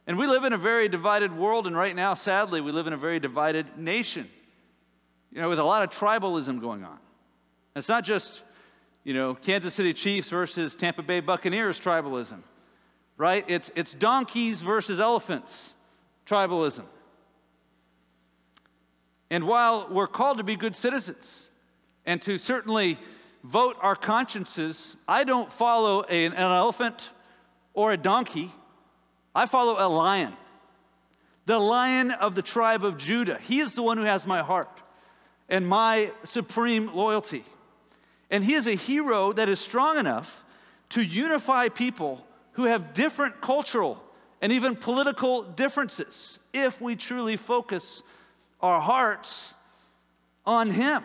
And 0.07 0.19
we 0.19 0.27
live 0.27 0.45
in 0.45 0.53
a 0.53 0.59
very 0.59 0.89
divided 0.89 1.37
world, 1.37 1.67
and 1.67 1.77
right 1.77 1.95
now, 1.95 2.15
sadly, 2.15 2.61
we 2.61 2.73
live 2.73 2.87
in 2.87 2.93
a 2.93 2.97
very 2.97 3.21
divided 3.21 3.79
nation, 3.79 4.29
you 5.33 5.41
know, 5.41 5.49
with 5.49 5.59
a 5.59 5.65
lot 5.65 5.83
of 5.83 5.91
tribalism 5.91 6.61
going 6.61 6.85
on. 6.85 6.99
it's 7.77 7.89
not 7.89 8.05
just, 8.05 8.43
you 9.05 9.15
know, 9.15 9.35
Kansas 9.35 9.75
City 9.75 9.95
Chiefs 9.95 10.29
versus 10.29 10.75
Tampa 10.75 11.03
Bay 11.03 11.21
Buccaneers 11.21 11.79
tribalism, 11.79 12.41
right? 13.21 13.45
It's, 13.49 13.71
it's 13.77 13.93
donkeys 13.93 14.63
versus 14.63 14.99
elephants 14.99 15.75
tribalism. 16.27 16.85
And 19.29 19.47
while 19.47 19.89
we're 19.91 20.07
called 20.07 20.39
to 20.39 20.43
be 20.43 20.57
good 20.57 20.75
citizens 20.75 21.51
and 22.07 22.23
to 22.23 22.39
certainly 22.39 22.99
vote 23.45 23.77
our 23.83 23.95
consciences, 23.95 24.97
I 25.07 25.25
don't 25.25 25.53
follow 25.53 26.03
a, 26.09 26.25
an 26.25 26.33
elephant 26.33 26.97
or 27.75 27.93
a 27.93 27.99
donkey. 27.99 28.51
I 29.35 29.45
follow 29.45 29.77
a 29.79 29.87
lion, 29.87 30.33
the 31.45 31.59
lion 31.59 32.13
of 32.13 32.35
the 32.35 32.43
tribe 32.43 32.87
of 32.87 32.97
Judah. 32.97 33.39
He 33.43 33.61
is 33.61 33.75
the 33.75 33.83
one 33.83 33.99
who 33.99 34.05
has 34.05 34.27
my 34.27 34.41
heart 34.41 34.81
and 35.51 35.69
my 35.69 36.11
supreme 36.25 36.95
loyalty. 36.95 37.45
And 38.31 38.43
he 38.43 38.55
is 38.55 38.67
a 38.67 38.75
hero 38.75 39.35
that 39.35 39.51
is 39.51 39.61
strong 39.61 39.99
enough 39.99 40.43
to 40.91 41.03
unify 41.03 41.69
people 41.69 42.25
who 42.53 42.65
have 42.65 42.95
different 42.95 43.41
cultural 43.41 44.03
and 44.43 44.53
even 44.53 44.77
political 44.77 45.43
differences 45.43 46.39
if 46.53 46.81
we 46.81 46.97
truly 46.97 47.37
focus 47.37 48.03
our 48.61 48.81
hearts 48.81 49.55
on 50.47 50.71
Him. 50.71 51.05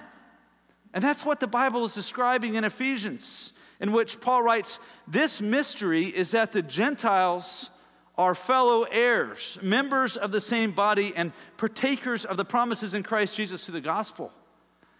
And 0.93 1.03
that's 1.03 1.25
what 1.25 1.39
the 1.39 1.47
Bible 1.47 1.83
is 1.85 1.93
describing 1.93 2.55
in 2.55 2.63
Ephesians, 2.63 3.51
in 3.81 3.91
which 3.91 4.21
Paul 4.21 4.41
writes 4.41 4.79
This 5.07 5.41
mystery 5.41 6.05
is 6.05 6.31
that 6.31 6.53
the 6.53 6.61
Gentiles 6.61 7.69
are 8.17 8.33
fellow 8.33 8.83
heirs, 8.83 9.57
members 9.61 10.15
of 10.15 10.31
the 10.31 10.39
same 10.39 10.71
body, 10.71 11.11
and 11.15 11.33
partakers 11.57 12.23
of 12.23 12.37
the 12.37 12.45
promises 12.45 12.93
in 12.93 13.03
Christ 13.03 13.35
Jesus 13.35 13.65
through 13.65 13.73
the 13.73 13.81
gospel. 13.81 14.31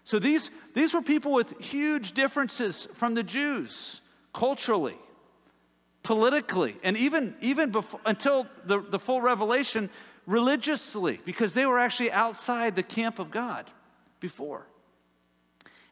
So 0.04 0.18
these, 0.18 0.50
these 0.74 0.92
were 0.92 1.02
people 1.02 1.32
with 1.32 1.58
huge 1.58 2.12
differences 2.12 2.86
from 2.94 3.14
the 3.14 3.22
Jews 3.22 4.02
culturally, 4.34 4.98
politically, 6.06 6.76
and 6.84 6.96
even, 6.96 7.34
even 7.40 7.72
before, 7.72 7.98
until 8.06 8.46
the, 8.64 8.80
the 8.80 8.98
full 8.98 9.20
revelation, 9.20 9.90
religiously 10.24 11.18
because 11.24 11.52
they 11.52 11.66
were 11.66 11.80
actually 11.80 12.12
outside 12.12 12.76
the 12.76 12.82
camp 12.84 13.18
of 13.18 13.32
God 13.32 13.68
before. 14.20 14.64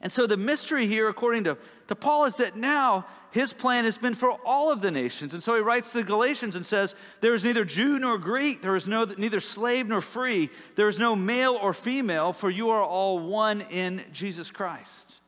And 0.00 0.12
so 0.12 0.28
the 0.28 0.36
mystery 0.36 0.86
here, 0.86 1.08
according 1.08 1.44
to, 1.44 1.58
to 1.88 1.96
Paul, 1.96 2.26
is 2.26 2.36
that 2.36 2.56
now 2.56 3.06
his 3.32 3.52
plan 3.52 3.86
has 3.86 3.98
been 3.98 4.14
for 4.14 4.30
all 4.46 4.70
of 4.70 4.80
the 4.80 4.92
nations. 4.92 5.34
And 5.34 5.42
so 5.42 5.56
he 5.56 5.62
writes 5.62 5.90
to 5.90 5.98
the 5.98 6.04
Galatians 6.04 6.54
and 6.54 6.64
says, 6.64 6.94
There 7.20 7.34
is 7.34 7.42
neither 7.42 7.64
Jew 7.64 7.98
nor 7.98 8.16
Greek, 8.16 8.62
there 8.62 8.76
is 8.76 8.86
no, 8.86 9.06
neither 9.18 9.40
slave 9.40 9.88
nor 9.88 10.00
free, 10.00 10.48
there 10.76 10.86
is 10.86 10.96
no 11.00 11.16
male 11.16 11.58
or 11.60 11.72
female, 11.72 12.32
for 12.32 12.50
you 12.50 12.70
are 12.70 12.84
all 12.84 13.18
one 13.18 13.62
in 13.62 14.00
Jesus 14.12 14.52
Christ. 14.52 15.20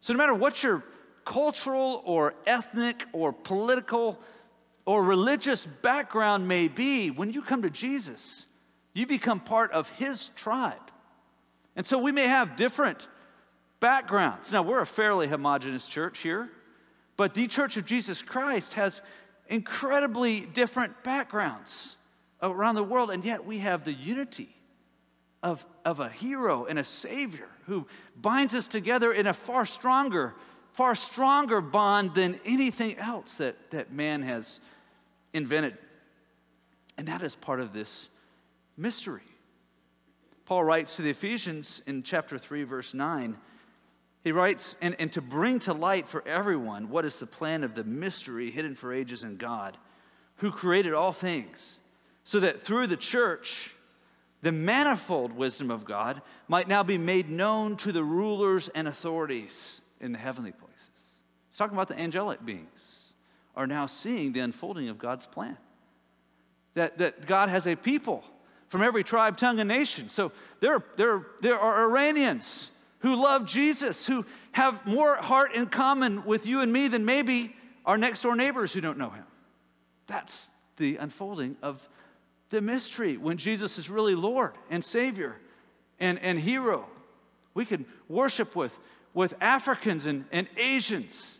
So 0.00 0.14
no 0.14 0.18
matter 0.18 0.34
what 0.34 0.62
your 0.62 0.84
cultural 1.26 2.00
or 2.06 2.32
ethnic 2.46 3.04
or 3.12 3.34
political 3.34 4.18
or 4.86 5.02
religious 5.02 5.66
background 5.82 6.48
may 6.48 6.68
be, 6.68 7.10
when 7.10 7.32
you 7.32 7.42
come 7.42 7.62
to 7.62 7.70
Jesus, 7.70 8.46
you 8.94 9.06
become 9.06 9.40
part 9.40 9.72
of 9.72 9.90
his 9.90 10.28
tribe. 10.36 10.90
And 11.74 11.86
so 11.86 11.98
we 11.98 12.12
may 12.12 12.28
have 12.28 12.56
different 12.56 13.06
backgrounds. 13.80 14.50
Now, 14.52 14.62
we're 14.62 14.80
a 14.80 14.86
fairly 14.86 15.26
homogenous 15.28 15.86
church 15.86 16.20
here, 16.20 16.48
but 17.16 17.34
the 17.34 17.46
Church 17.48 17.76
of 17.76 17.84
Jesus 17.84 18.22
Christ 18.22 18.72
has 18.74 19.02
incredibly 19.48 20.40
different 20.40 21.02
backgrounds 21.02 21.96
around 22.40 22.76
the 22.76 22.84
world, 22.84 23.10
and 23.10 23.24
yet 23.24 23.44
we 23.44 23.58
have 23.58 23.84
the 23.84 23.92
unity 23.92 24.54
of, 25.42 25.64
of 25.84 26.00
a 26.00 26.08
hero 26.08 26.64
and 26.66 26.78
a 26.78 26.84
savior 26.84 27.48
who 27.66 27.86
binds 28.16 28.54
us 28.54 28.68
together 28.68 29.12
in 29.12 29.26
a 29.26 29.34
far 29.34 29.66
stronger, 29.66 30.34
far 30.76 30.94
stronger 30.94 31.60
bond 31.60 32.14
than 32.14 32.38
anything 32.44 32.96
else 32.98 33.34
that, 33.34 33.56
that 33.70 33.92
man 33.92 34.22
has 34.22 34.60
invented. 35.32 35.76
And 36.98 37.08
that 37.08 37.22
is 37.22 37.34
part 37.34 37.60
of 37.60 37.72
this 37.72 38.08
mystery. 38.76 39.22
Paul 40.44 40.64
writes 40.64 40.96
to 40.96 41.02
the 41.02 41.10
Ephesians 41.10 41.82
in 41.86 42.02
chapter 42.02 42.38
3, 42.38 42.62
verse 42.64 42.94
9 42.94 43.36
he 44.26 44.32
writes, 44.32 44.74
and, 44.80 44.96
and 44.98 45.12
to 45.12 45.20
bring 45.20 45.60
to 45.60 45.72
light 45.72 46.08
for 46.08 46.26
everyone 46.26 46.90
what 46.90 47.04
is 47.04 47.14
the 47.14 47.28
plan 47.28 47.62
of 47.62 47.76
the 47.76 47.84
mystery 47.84 48.50
hidden 48.50 48.74
for 48.74 48.92
ages 48.92 49.22
in 49.22 49.36
God, 49.36 49.76
who 50.38 50.50
created 50.50 50.94
all 50.94 51.12
things, 51.12 51.78
so 52.24 52.40
that 52.40 52.60
through 52.60 52.88
the 52.88 52.96
church, 52.96 53.72
the 54.42 54.50
manifold 54.50 55.30
wisdom 55.30 55.70
of 55.70 55.84
God 55.84 56.22
might 56.48 56.66
now 56.66 56.82
be 56.82 56.98
made 56.98 57.30
known 57.30 57.76
to 57.76 57.92
the 57.92 58.02
rulers 58.02 58.68
and 58.74 58.88
authorities 58.88 59.80
in 60.00 60.10
the 60.10 60.18
heavenly 60.18 60.50
places. 60.50 60.65
Talking 61.56 61.74
about 61.74 61.88
the 61.88 61.98
angelic 61.98 62.44
beings 62.44 63.14
are 63.56 63.66
now 63.66 63.86
seeing 63.86 64.32
the 64.32 64.40
unfolding 64.40 64.88
of 64.88 64.98
God's 64.98 65.24
plan. 65.24 65.56
That, 66.74 66.98
that 66.98 67.26
God 67.26 67.48
has 67.48 67.66
a 67.66 67.74
people 67.74 68.22
from 68.68 68.82
every 68.82 69.02
tribe, 69.02 69.38
tongue, 69.38 69.60
and 69.60 69.68
nation. 69.68 70.10
So 70.10 70.32
there, 70.60 70.84
there, 70.96 71.26
there 71.40 71.58
are 71.58 71.88
Iranians 71.88 72.70
who 72.98 73.14
love 73.14 73.46
Jesus, 73.46 74.06
who 74.06 74.26
have 74.52 74.84
more 74.86 75.16
heart 75.16 75.54
in 75.54 75.66
common 75.66 76.24
with 76.26 76.44
you 76.44 76.60
and 76.60 76.70
me 76.70 76.88
than 76.88 77.04
maybe 77.06 77.56
our 77.86 77.96
next 77.96 78.22
door 78.22 78.36
neighbors 78.36 78.72
who 78.72 78.82
don't 78.82 78.98
know 78.98 79.10
him. 79.10 79.24
That's 80.06 80.46
the 80.76 80.96
unfolding 80.98 81.56
of 81.62 81.80
the 82.50 82.60
mystery 82.60 83.16
when 83.16 83.38
Jesus 83.38 83.78
is 83.78 83.88
really 83.88 84.14
Lord 84.14 84.52
and 84.68 84.84
Savior 84.84 85.36
and, 86.00 86.18
and 86.18 86.38
hero. 86.38 86.84
We 87.54 87.64
can 87.64 87.86
worship 88.08 88.54
with, 88.54 88.78
with 89.14 89.32
Africans 89.40 90.04
and, 90.04 90.26
and 90.32 90.46
Asians 90.58 91.38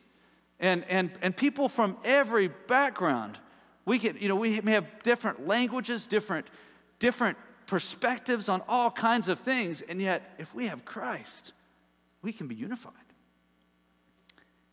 and, 0.61 0.85
and, 0.88 1.11
and 1.23 1.37
people 1.37 1.69
from 1.69 1.97
every 2.05 2.49
background. 2.49 3.38
We 3.85 3.99
can, 3.99 4.16
you 4.19 4.29
know, 4.29 4.37
we 4.37 4.61
may 4.61 4.73
have 4.73 4.87
different 5.03 5.47
languages, 5.47 6.07
different, 6.07 6.47
different 6.99 7.37
perspectives 7.66 8.49
on 8.49 8.62
all 8.69 8.90
kinds 8.90 9.29
of 9.29 9.40
things, 9.40 9.83
and 9.88 10.01
yet 10.01 10.35
if 10.38 10.55
we 10.55 10.66
have 10.66 10.85
Christ, 10.85 11.53
we 12.23 12.33
can 12.33 12.47
be 12.47 12.55
unified. 12.55 12.92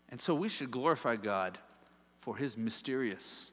And 0.09 0.21
so 0.21 0.35
we 0.35 0.49
should 0.49 0.71
glorify 0.71 1.15
God 1.15 1.57
for 2.21 2.37
his 2.37 2.55
mysterious 2.55 3.51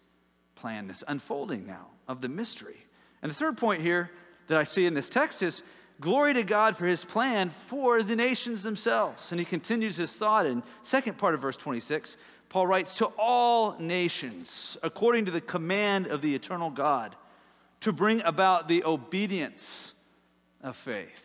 plan, 0.55 0.87
this 0.87 1.03
unfolding 1.09 1.66
now 1.66 1.87
of 2.07 2.21
the 2.21 2.29
mystery. 2.29 2.87
And 3.23 3.31
the 3.31 3.35
third 3.35 3.57
point 3.57 3.83
here 3.83 4.11
that 4.47 4.59
I 4.59 4.64
see 4.64 4.87
in 4.87 4.95
this 4.95 5.09
text 5.09 5.43
is 5.43 5.62
glory 6.01 6.35
to 6.35 6.43
God 6.43 6.77
for 6.77 6.87
his 6.87 7.05
plan 7.05 7.51
for 7.69 8.03
the 8.03 8.17
nations 8.17 8.63
themselves. 8.63 9.31
And 9.31 9.39
he 9.39 9.45
continues 9.45 9.97
his 9.97 10.13
thought 10.13 10.47
in 10.47 10.63
second 10.83 11.19
part 11.19 11.35
of 11.35 11.41
verse 11.41 11.57
26. 11.57 12.17
Paul 12.49 12.67
writes 12.67 12.95
to 12.97 13.07
all 13.19 13.77
nations 13.79 14.77
according 14.83 15.27
to 15.27 15.31
the 15.31 15.41
command 15.41 16.07
of 16.07 16.23
the 16.23 16.35
eternal 16.35 16.71
God 16.71 17.15
to 17.81 17.93
bring 17.93 18.23
about 18.23 18.67
the 18.67 18.85
obedience 18.85 19.95
of 20.63 20.77
faith. 20.77 21.23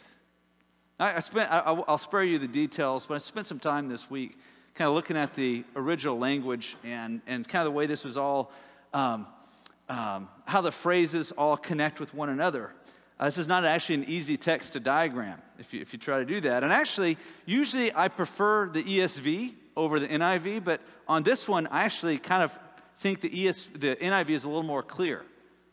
I, 0.99 1.19
spent, 1.19 1.51
I, 1.51 1.71
will 1.71 1.97
spare 1.97 2.23
you 2.23 2.39
the 2.39 2.47
details, 2.47 3.05
but 3.05 3.15
I 3.15 3.17
spent 3.17 3.47
some 3.47 3.59
time 3.59 3.89
this 3.89 4.09
week 4.09 4.37
kind 4.75 4.87
of 4.87 4.93
looking 4.93 5.17
at 5.17 5.33
the 5.35 5.63
original 5.75 6.17
language 6.17 6.77
and, 6.83 7.21
and 7.27 7.47
kind 7.47 7.65
of 7.65 7.73
the 7.73 7.77
way 7.77 7.85
this 7.85 8.03
was 8.03 8.17
all, 8.17 8.51
um, 8.93 9.27
um, 9.89 10.29
how 10.45 10.61
the 10.61 10.71
phrases 10.71 11.31
all 11.33 11.57
connect 11.57 11.99
with 11.99 12.13
one 12.13 12.29
another. 12.29 12.71
Uh, 13.19 13.25
this 13.25 13.37
is 13.37 13.47
not 13.47 13.63
actually 13.63 13.95
an 13.95 14.05
easy 14.05 14.35
text 14.35 14.73
to 14.73 14.79
diagram 14.79 15.41
if 15.57 15.73
you, 15.73 15.81
if 15.81 15.93
you 15.93 15.99
try 15.99 16.19
to 16.19 16.25
do 16.25 16.41
that. 16.41 16.63
And 16.63 16.73
actually, 16.73 17.17
usually 17.45 17.93
I 17.95 18.07
prefer 18.09 18.67
the 18.69 18.83
ESV 18.83 19.53
over 19.77 19.99
the 19.99 20.07
NIV, 20.07 20.63
but 20.63 20.81
on 21.07 21.23
this 21.23 21.47
one, 21.47 21.67
I 21.67 21.83
actually 21.83 22.17
kind 22.17 22.43
of 22.43 22.51
think 22.99 23.21
the, 23.21 23.47
ES, 23.47 23.69
the 23.73 23.95
NIV 23.95 24.29
is 24.31 24.43
a 24.43 24.47
little 24.47 24.63
more 24.63 24.83
clear 24.83 25.23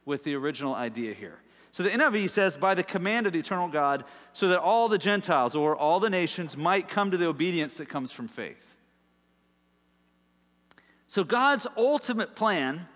with 0.04 0.24
the 0.24 0.34
original 0.34 0.74
idea 0.74 1.14
here. 1.14 1.38
So 1.72 1.82
the 1.82 1.90
NIV 1.90 2.30
says, 2.30 2.56
by 2.56 2.74
the 2.74 2.82
command 2.82 3.26
of 3.26 3.32
the 3.32 3.38
eternal 3.38 3.68
God, 3.68 4.04
so 4.34 4.48
that 4.48 4.60
all 4.60 4.88
the 4.88 4.98
Gentiles 4.98 5.54
or 5.54 5.74
all 5.74 6.00
the 6.00 6.10
nations 6.10 6.56
might 6.56 6.88
come 6.88 7.10
to 7.10 7.16
the 7.16 7.26
obedience 7.26 7.74
that 7.74 7.88
comes 7.88 8.12
from 8.12 8.28
faith. 8.28 8.56
So 11.06 11.24
God's 11.24 11.66
ultimate 11.76 12.36
plan 12.36 12.88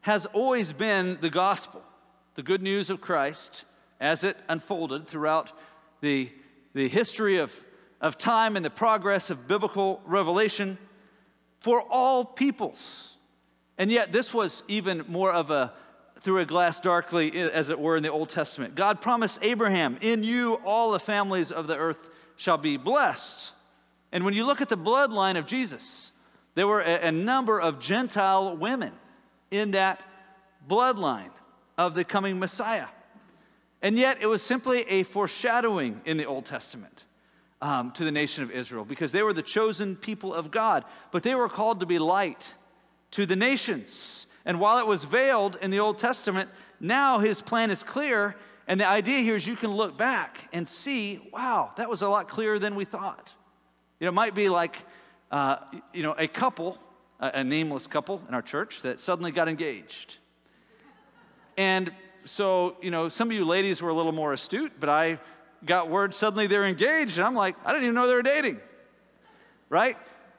has 0.00 0.26
always 0.26 0.72
been 0.72 1.18
the 1.20 1.30
gospel, 1.30 1.82
the 2.38 2.42
good 2.44 2.62
news 2.62 2.88
of 2.88 3.00
Christ, 3.00 3.64
as 3.98 4.22
it 4.22 4.36
unfolded 4.48 5.08
throughout 5.08 5.50
the, 6.00 6.30
the 6.72 6.88
history 6.88 7.38
of, 7.38 7.52
of 8.00 8.16
time 8.16 8.54
and 8.54 8.64
the 8.64 8.70
progress 8.70 9.30
of 9.30 9.48
biblical 9.48 10.00
revelation 10.06 10.78
for 11.58 11.82
all 11.82 12.24
peoples. 12.24 13.16
And 13.76 13.90
yet, 13.90 14.12
this 14.12 14.32
was 14.32 14.62
even 14.68 15.04
more 15.08 15.32
of 15.32 15.50
a 15.50 15.72
through 16.20 16.38
a 16.38 16.44
glass 16.44 16.78
darkly, 16.78 17.32
as 17.32 17.70
it 17.70 17.80
were, 17.80 17.96
in 17.96 18.04
the 18.04 18.12
Old 18.12 18.28
Testament. 18.28 18.76
God 18.76 19.00
promised 19.00 19.40
Abraham, 19.42 19.98
In 20.00 20.22
you 20.22 20.60
all 20.64 20.92
the 20.92 21.00
families 21.00 21.50
of 21.50 21.66
the 21.66 21.76
earth 21.76 22.08
shall 22.36 22.56
be 22.56 22.76
blessed. 22.76 23.50
And 24.12 24.24
when 24.24 24.34
you 24.34 24.46
look 24.46 24.60
at 24.60 24.68
the 24.68 24.78
bloodline 24.78 25.36
of 25.36 25.46
Jesus, 25.46 26.12
there 26.54 26.68
were 26.68 26.82
a, 26.82 27.08
a 27.08 27.10
number 27.10 27.60
of 27.60 27.80
Gentile 27.80 28.56
women 28.56 28.92
in 29.50 29.72
that 29.72 30.00
bloodline 30.68 31.30
of 31.78 31.94
the 31.94 32.04
coming 32.04 32.38
Messiah. 32.38 32.88
And 33.80 33.96
yet, 33.96 34.18
it 34.20 34.26
was 34.26 34.42
simply 34.42 34.82
a 34.88 35.04
foreshadowing 35.04 36.00
in 36.04 36.16
the 36.16 36.26
Old 36.26 36.44
Testament 36.44 37.04
um, 37.62 37.92
to 37.92 38.04
the 38.04 38.10
nation 38.10 38.42
of 38.42 38.50
Israel 38.50 38.84
because 38.84 39.12
they 39.12 39.22
were 39.22 39.32
the 39.32 39.42
chosen 39.42 39.94
people 39.94 40.34
of 40.34 40.50
God, 40.50 40.84
but 41.12 41.22
they 41.22 41.36
were 41.36 41.48
called 41.48 41.80
to 41.80 41.86
be 41.86 42.00
light 42.00 42.54
to 43.12 43.24
the 43.24 43.36
nations. 43.36 44.26
And 44.44 44.58
while 44.58 44.78
it 44.78 44.86
was 44.86 45.04
veiled 45.04 45.56
in 45.62 45.70
the 45.70 45.78
Old 45.78 45.98
Testament, 45.98 46.50
now 46.80 47.20
his 47.20 47.40
plan 47.40 47.70
is 47.70 47.82
clear. 47.82 48.34
And 48.66 48.80
the 48.80 48.86
idea 48.86 49.20
here 49.20 49.36
is 49.36 49.46
you 49.46 49.56
can 49.56 49.70
look 49.70 49.96
back 49.96 50.48
and 50.52 50.68
see, 50.68 51.30
wow, 51.32 51.72
that 51.76 51.88
was 51.88 52.02
a 52.02 52.08
lot 52.08 52.28
clearer 52.28 52.58
than 52.58 52.74
we 52.74 52.84
thought. 52.84 53.32
You 54.00 54.06
know, 54.06 54.10
it 54.10 54.14
might 54.14 54.34
be 54.34 54.48
like, 54.48 54.76
uh, 55.30 55.56
you 55.92 56.02
know, 56.02 56.14
a 56.18 56.26
couple, 56.26 56.78
a, 57.20 57.30
a 57.34 57.44
nameless 57.44 57.86
couple 57.86 58.22
in 58.28 58.34
our 58.34 58.42
church 58.42 58.82
that 58.82 59.00
suddenly 59.00 59.30
got 59.30 59.48
engaged. 59.48 60.18
And 61.58 61.92
so, 62.24 62.76
you 62.80 62.92
know, 62.92 63.08
some 63.08 63.28
of 63.28 63.36
you 63.36 63.44
ladies 63.44 63.82
were 63.82 63.90
a 63.90 63.94
little 63.94 64.12
more 64.12 64.32
astute, 64.32 64.72
but 64.78 64.88
I 64.88 65.18
got 65.66 65.90
word 65.90 66.14
suddenly 66.14 66.46
they're 66.46 66.64
engaged, 66.64 67.18
and 67.18 67.26
I'm 67.26 67.34
like, 67.34 67.56
I 67.64 67.72
didn't 67.72 67.82
even 67.82 67.96
know 67.96 68.06
they 68.06 68.14
were 68.14 68.22
dating, 68.22 68.60
right? 69.68 69.96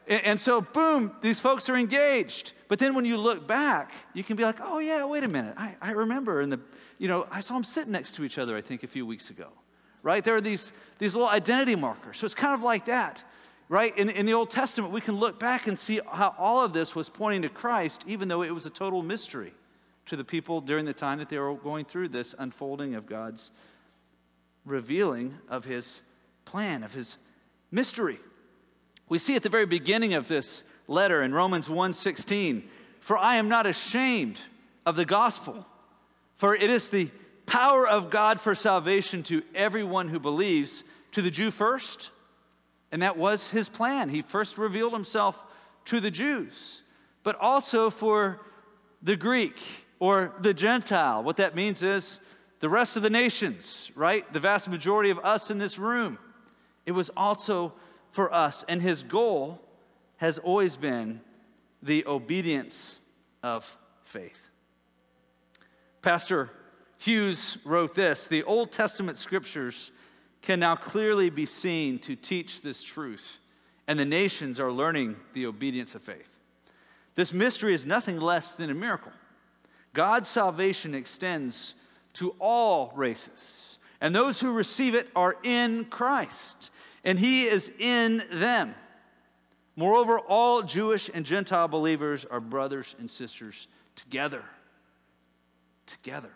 And, 0.07 0.23
and 0.23 0.39
so, 0.39 0.61
boom, 0.61 1.13
these 1.21 1.37
folks 1.37 1.67
are 1.67 1.75
engaged. 1.75 2.53
But 2.69 2.79
then 2.79 2.95
when 2.95 3.03
you 3.03 3.17
look 3.17 3.45
back, 3.45 3.91
you 4.13 4.23
can 4.23 4.37
be 4.37 4.43
like, 4.43 4.59
oh, 4.61 4.79
yeah, 4.79 5.03
wait 5.03 5.25
a 5.25 5.27
minute. 5.27 5.55
I, 5.57 5.75
I 5.81 5.91
remember. 5.91 6.39
And 6.39 6.53
the, 6.53 6.61
you 6.99 7.09
know, 7.09 7.27
I 7.29 7.41
saw 7.41 7.55
them 7.55 7.65
sitting 7.65 7.91
next 7.91 8.15
to 8.15 8.23
each 8.23 8.37
other, 8.37 8.55
I 8.55 8.61
think, 8.61 8.83
a 8.83 8.87
few 8.87 9.05
weeks 9.05 9.29
ago. 9.29 9.49
Right? 10.01 10.23
There 10.23 10.37
are 10.37 10.41
these, 10.41 10.71
these 10.99 11.15
little 11.15 11.27
identity 11.27 11.75
markers. 11.75 12.17
So 12.17 12.25
it's 12.25 12.33
kind 12.33 12.53
of 12.53 12.63
like 12.63 12.85
that. 12.85 13.21
Right? 13.67 13.95
In, 13.97 14.09
in 14.09 14.25
the 14.25 14.33
Old 14.33 14.51
Testament, 14.51 14.93
we 14.93 15.01
can 15.01 15.17
look 15.17 15.37
back 15.37 15.67
and 15.67 15.77
see 15.77 15.99
how 16.09 16.33
all 16.37 16.63
of 16.63 16.71
this 16.71 16.95
was 16.95 17.09
pointing 17.09 17.41
to 17.41 17.49
Christ, 17.49 18.05
even 18.07 18.29
though 18.29 18.43
it 18.43 18.51
was 18.51 18.65
a 18.65 18.69
total 18.69 19.03
mystery 19.03 19.53
to 20.09 20.15
the 20.15 20.23
people 20.23 20.59
during 20.59 20.85
the 20.85 20.93
time 20.93 21.19
that 21.19 21.29
they 21.29 21.37
were 21.37 21.53
going 21.53 21.85
through 21.85 22.09
this 22.09 22.33
unfolding 22.39 22.95
of 22.95 23.05
God's 23.05 23.51
revealing 24.65 25.37
of 25.47 25.63
his 25.63 26.01
plan, 26.45 26.83
of 26.83 26.91
his 26.91 27.17
mystery. 27.71 28.19
We 29.07 29.19
see 29.19 29.35
at 29.35 29.43
the 29.43 29.49
very 29.49 29.65
beginning 29.65 30.15
of 30.15 30.27
this 30.27 30.63
letter 30.87 31.21
in 31.21 31.33
Romans 31.33 31.69
1:16, 31.69 32.67
"For 32.99 33.17
I 33.17 33.35
am 33.35 33.49
not 33.49 33.67
ashamed 33.67 34.39
of 34.85 34.95
the 34.95 35.05
gospel, 35.05 35.65
for 36.37 36.55
it 36.55 36.69
is 36.69 36.89
the 36.89 37.09
power 37.45 37.87
of 37.87 38.09
God 38.09 38.39
for 38.39 38.55
salvation 38.55 39.23
to 39.23 39.43
everyone 39.53 40.07
who 40.07 40.19
believes, 40.19 40.83
to 41.11 41.21
the 41.21 41.31
Jew 41.31 41.51
first, 41.51 42.11
And 42.91 43.03
that 43.03 43.17
was 43.17 43.49
his 43.49 43.69
plan. 43.69 44.09
He 44.09 44.21
first 44.23 44.57
revealed 44.57 44.93
himself 44.93 45.39
to 45.85 45.99
the 45.99 46.09
Jews, 46.11 46.81
but 47.23 47.35
also 47.35 47.89
for 47.89 48.39
the 49.03 49.15
Greek 49.15 49.55
or 49.99 50.33
the 50.41 50.53
Gentile. 50.53 51.23
What 51.23 51.37
that 51.37 51.55
means 51.55 51.83
is 51.83 52.19
the 52.59 52.69
rest 52.69 52.95
of 52.95 53.03
the 53.03 53.09
nations, 53.09 53.91
right? 53.95 54.31
The 54.33 54.39
vast 54.39 54.67
majority 54.67 55.09
of 55.09 55.19
us 55.19 55.51
in 55.51 55.57
this 55.57 55.77
room. 55.77 56.17
It 56.85 56.91
was 56.91 57.09
also 57.15 57.73
for 58.11 58.33
us. 58.33 58.65
And 58.67 58.81
his 58.81 59.03
goal 59.03 59.61
has 60.17 60.39
always 60.39 60.75
been 60.75 61.21
the 61.83 62.05
obedience 62.07 62.97
of 63.43 63.65
faith. 64.03 64.37
Pastor 66.01 66.49
Hughes 66.97 67.57
wrote 67.63 67.95
this 67.95 68.27
The 68.27 68.43
Old 68.43 68.71
Testament 68.71 69.17
scriptures 69.17 69.91
can 70.41 70.59
now 70.59 70.75
clearly 70.75 71.29
be 71.29 71.45
seen 71.45 71.99
to 71.99 72.15
teach 72.15 72.61
this 72.61 72.83
truth, 72.83 73.23
and 73.87 73.99
the 73.99 74.05
nations 74.05 74.59
are 74.59 74.71
learning 74.71 75.15
the 75.33 75.45
obedience 75.45 75.95
of 75.95 76.01
faith. 76.01 76.29
This 77.15 77.33
mystery 77.33 77.73
is 77.73 77.85
nothing 77.85 78.17
less 78.19 78.53
than 78.53 78.69
a 78.69 78.73
miracle. 78.73 79.11
God's 79.93 80.29
salvation 80.29 80.93
extends 80.93 81.75
to 82.13 82.35
all 82.39 82.91
races, 82.95 83.79
and 84.01 84.13
those 84.13 84.39
who 84.39 84.51
receive 84.51 84.95
it 84.95 85.07
are 85.15 85.35
in 85.43 85.85
Christ, 85.85 86.71
and 87.03 87.19
He 87.19 87.45
is 87.45 87.71
in 87.79 88.23
them. 88.31 88.75
Moreover, 89.75 90.19
all 90.19 90.61
Jewish 90.61 91.09
and 91.13 91.25
Gentile 91.25 91.67
believers 91.67 92.25
are 92.25 92.41
brothers 92.41 92.95
and 92.99 93.09
sisters 93.09 93.67
together. 93.95 94.43
Together. 95.85 96.31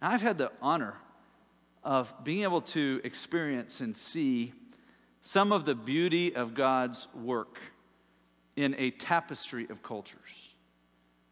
Now, 0.00 0.10
I've 0.10 0.22
had 0.22 0.38
the 0.38 0.50
honor 0.62 0.94
of 1.84 2.12
being 2.24 2.42
able 2.42 2.62
to 2.62 3.00
experience 3.04 3.80
and 3.80 3.96
see 3.96 4.52
some 5.22 5.52
of 5.52 5.64
the 5.64 5.74
beauty 5.74 6.34
of 6.34 6.54
God's 6.54 7.06
work 7.14 7.58
in 8.56 8.74
a 8.78 8.90
tapestry 8.92 9.66
of 9.68 9.82
cultures. 9.82 10.45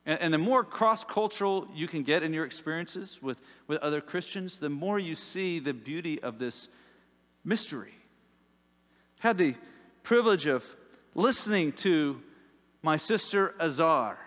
And, 0.06 0.20
and 0.20 0.34
the 0.34 0.38
more 0.38 0.64
cross 0.64 1.04
cultural 1.04 1.68
you 1.74 1.88
can 1.88 2.02
get 2.02 2.22
in 2.22 2.32
your 2.32 2.44
experiences 2.44 3.18
with, 3.22 3.38
with 3.66 3.78
other 3.82 4.00
Christians, 4.00 4.58
the 4.58 4.68
more 4.68 4.98
you 4.98 5.14
see 5.14 5.58
the 5.58 5.74
beauty 5.74 6.22
of 6.22 6.38
this 6.38 6.68
mystery. 7.44 7.94
I 9.22 9.28
Had 9.28 9.38
the 9.38 9.54
privilege 10.02 10.46
of 10.46 10.64
listening 11.14 11.72
to 11.72 12.20
my 12.82 12.96
sister 12.96 13.54
Azar, 13.60 14.18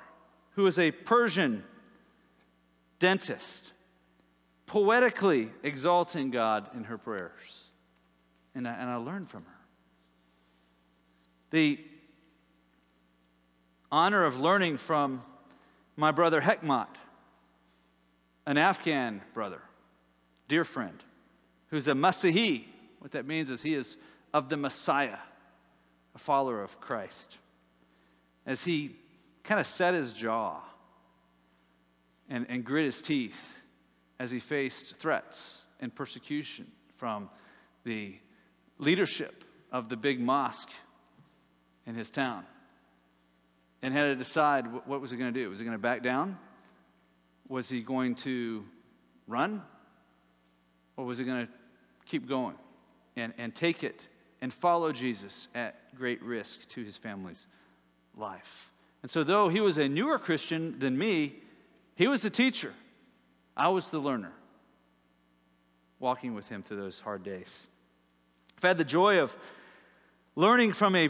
who 0.56 0.66
is 0.66 0.80
a 0.80 0.92
Persian 0.92 1.64
dentist 3.00 3.74
poetically 4.66 5.52
exalting 5.64 6.32
God 6.32 6.68
in 6.76 6.84
her 6.86 6.98
prayers. 6.98 7.32
And 8.56 8.68
I, 8.68 8.74
and 8.74 8.90
I 8.90 8.96
learned 8.96 9.30
from 9.30 9.44
her. 9.44 9.58
The 11.52 11.80
honor 13.92 14.26
of 14.26 14.40
learning 14.40 14.78
from 14.78 15.22
my 15.98 16.12
brother 16.12 16.40
Hekmat, 16.40 16.88
an 18.46 18.58
Afghan 18.58 19.22
brother, 19.34 19.60
dear 20.48 20.64
friend, 20.64 21.04
who's 21.70 21.88
a 21.88 21.94
Masihi. 21.94 22.66
What 23.00 23.12
that 23.12 23.26
means 23.26 23.50
is 23.50 23.62
he 23.62 23.74
is 23.74 23.98
of 24.34 24.48
the 24.48 24.58
Messiah, 24.58 25.18
a 26.16 26.20
follower 26.20 26.64
of 26.64 26.80
Christ. 26.80 27.40
As 28.46 28.64
he 28.64 28.96
kind 29.44 29.60
of 29.60 29.68
set 29.68 29.94
his 29.96 30.14
jaw 30.14 30.62
and, 32.30 32.46
and 32.48 32.64
grit 32.64 32.86
his 32.86 33.02
teeth 33.02 33.40
as 34.20 34.32
he 34.32 34.40
faced 34.40 34.96
threats 34.98 35.62
and 35.80 35.94
persecution 35.94 36.68
from 36.98 37.30
the 37.84 38.16
leadership 38.78 39.44
of 39.72 39.90
the 39.90 39.98
big 39.98 40.20
mosque 40.20 40.70
in 41.86 41.96
his 41.96 42.10
town 42.10 42.46
and 43.82 43.94
had 43.94 44.06
to 44.06 44.16
decide 44.16 44.66
what 44.86 45.02
was 45.02 45.12
he 45.12 45.18
going 45.18 45.34
to 45.34 45.40
do? 45.40 45.50
Was 45.50 45.60
he 45.60 45.66
going 45.66 45.78
to 45.78 45.82
back 45.82 46.04
down? 46.04 46.38
Was 47.48 47.70
he 47.70 47.82
going 47.82 48.16
to 48.16 48.64
run? 49.28 49.62
Or 50.96 51.06
was 51.06 51.18
he 51.18 51.26
going 51.26 51.46
to 51.46 51.54
keep 52.06 52.28
going 52.28 52.56
and, 53.16 53.34
and 53.38 53.54
take 53.54 53.84
it 53.84 54.02
and 54.42 54.54
follow 54.54 54.92
jesus 54.92 55.48
at 55.56 55.76
great 55.98 56.22
risk 56.24 56.68
to 56.70 56.84
his 56.84 56.98
family's 56.98 57.46
life? 58.16 58.70
And 59.04 59.12
so 59.12 59.24
though 59.24 59.50
he 59.50 59.60
was 59.60 59.78
a 59.78 59.88
newer 59.88 60.18
christian 60.18 60.80
than 60.80 60.98
me 60.98 61.36
he 61.98 62.08
was 62.08 62.22
the 62.22 62.30
teacher. 62.30 62.74
I 63.56 63.70
was 63.70 63.88
the 63.88 63.98
learner, 63.98 64.32
walking 66.00 66.36
with 66.36 66.48
him 66.48 66.62
through 66.62 66.78
those 66.78 67.00
hard 67.00 67.24
days. 67.24 67.68
I've 68.56 68.64
had 68.64 68.78
the 68.78 68.86
joy 68.86 69.18
of 69.20 69.36
learning 70.36 70.74
from 70.74 70.96
a 70.96 71.10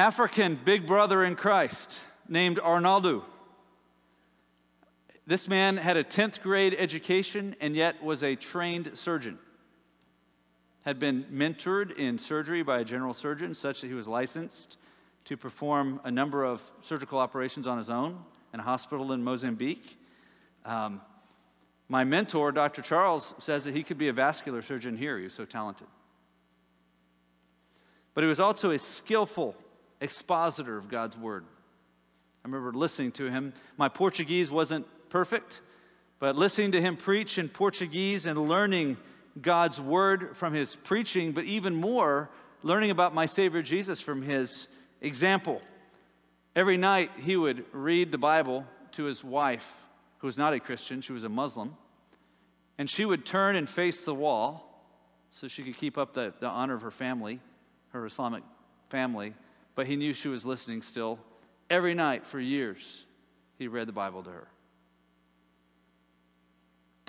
African 0.00 0.58
big 0.64 0.86
brother 0.86 1.22
in 1.22 1.36
Christ 1.36 2.00
named 2.26 2.58
Arnaldo. 2.58 3.22
This 5.26 5.46
man 5.46 5.76
had 5.76 5.98
a 5.98 6.02
10th 6.02 6.40
grade 6.40 6.74
education 6.78 7.54
and 7.60 7.76
yet 7.76 8.02
was 8.02 8.24
a 8.24 8.34
trained 8.34 8.92
surgeon. 8.94 9.38
Had 10.86 10.98
been 10.98 11.24
mentored 11.24 11.98
in 11.98 12.16
surgery 12.16 12.62
by 12.62 12.80
a 12.80 12.84
general 12.84 13.12
surgeon, 13.12 13.52
such 13.52 13.82
that 13.82 13.88
he 13.88 13.92
was 13.92 14.08
licensed 14.08 14.78
to 15.26 15.36
perform 15.36 16.00
a 16.04 16.10
number 16.10 16.44
of 16.44 16.62
surgical 16.80 17.18
operations 17.18 17.66
on 17.66 17.76
his 17.76 17.90
own 17.90 18.24
in 18.54 18.60
a 18.60 18.62
hospital 18.62 19.12
in 19.12 19.22
Mozambique. 19.22 19.98
Um, 20.64 21.02
my 21.90 22.04
mentor, 22.04 22.52
Dr. 22.52 22.80
Charles, 22.80 23.34
says 23.38 23.64
that 23.64 23.76
he 23.76 23.82
could 23.82 23.98
be 23.98 24.08
a 24.08 24.14
vascular 24.14 24.62
surgeon 24.62 24.96
here. 24.96 25.18
He 25.18 25.24
was 25.24 25.34
so 25.34 25.44
talented. 25.44 25.88
But 28.14 28.24
he 28.24 28.28
was 28.28 28.40
also 28.40 28.70
a 28.70 28.78
skillful 28.78 29.54
expositor 30.00 30.76
of 30.76 30.88
God's 30.88 31.16
word. 31.16 31.44
I 32.44 32.48
remember 32.48 32.72
listening 32.72 33.12
to 33.12 33.30
him. 33.30 33.52
My 33.76 33.88
Portuguese 33.88 34.50
wasn't 34.50 34.86
perfect, 35.10 35.60
but 36.18 36.36
listening 36.36 36.72
to 36.72 36.80
him 36.80 36.96
preach 36.96 37.38
in 37.38 37.48
Portuguese 37.48 38.26
and 38.26 38.48
learning 38.48 38.96
God's 39.40 39.80
word 39.80 40.36
from 40.36 40.54
his 40.54 40.74
preaching, 40.76 41.32
but 41.32 41.44
even 41.44 41.74
more, 41.74 42.30
learning 42.62 42.90
about 42.90 43.14
my 43.14 43.26
Savior 43.26 43.62
Jesus 43.62 44.00
from 44.00 44.22
his 44.22 44.68
example. 45.00 45.60
Every 46.56 46.76
night 46.76 47.10
he 47.18 47.36
would 47.36 47.64
read 47.72 48.10
the 48.10 48.18
Bible 48.18 48.64
to 48.92 49.04
his 49.04 49.22
wife 49.22 49.66
who 50.18 50.26
was 50.26 50.36
not 50.36 50.52
a 50.52 50.60
Christian, 50.60 51.00
she 51.00 51.12
was 51.12 51.24
a 51.24 51.28
Muslim. 51.28 51.76
And 52.76 52.88
she 52.88 53.04
would 53.04 53.26
turn 53.26 53.56
and 53.56 53.68
face 53.68 54.04
the 54.04 54.14
wall 54.14 54.66
so 55.30 55.48
she 55.48 55.62
could 55.62 55.76
keep 55.76 55.96
up 55.96 56.14
the, 56.14 56.32
the 56.40 56.46
honor 56.46 56.74
of 56.74 56.82
her 56.82 56.90
family, 56.90 57.40
her 57.92 58.04
Islamic 58.06 58.42
family. 58.88 59.34
But 59.80 59.86
he 59.86 59.96
knew 59.96 60.12
she 60.12 60.28
was 60.28 60.44
listening 60.44 60.82
still. 60.82 61.18
Every 61.70 61.94
night 61.94 62.26
for 62.26 62.38
years, 62.38 63.06
he 63.56 63.66
read 63.66 63.88
the 63.88 63.92
Bible 63.92 64.22
to 64.22 64.28
her. 64.28 64.46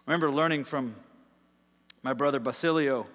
I 0.08 0.12
remember 0.14 0.32
learning 0.32 0.64
from 0.64 0.96
my 2.02 2.14
brother 2.14 2.40
Basilio 2.40 3.08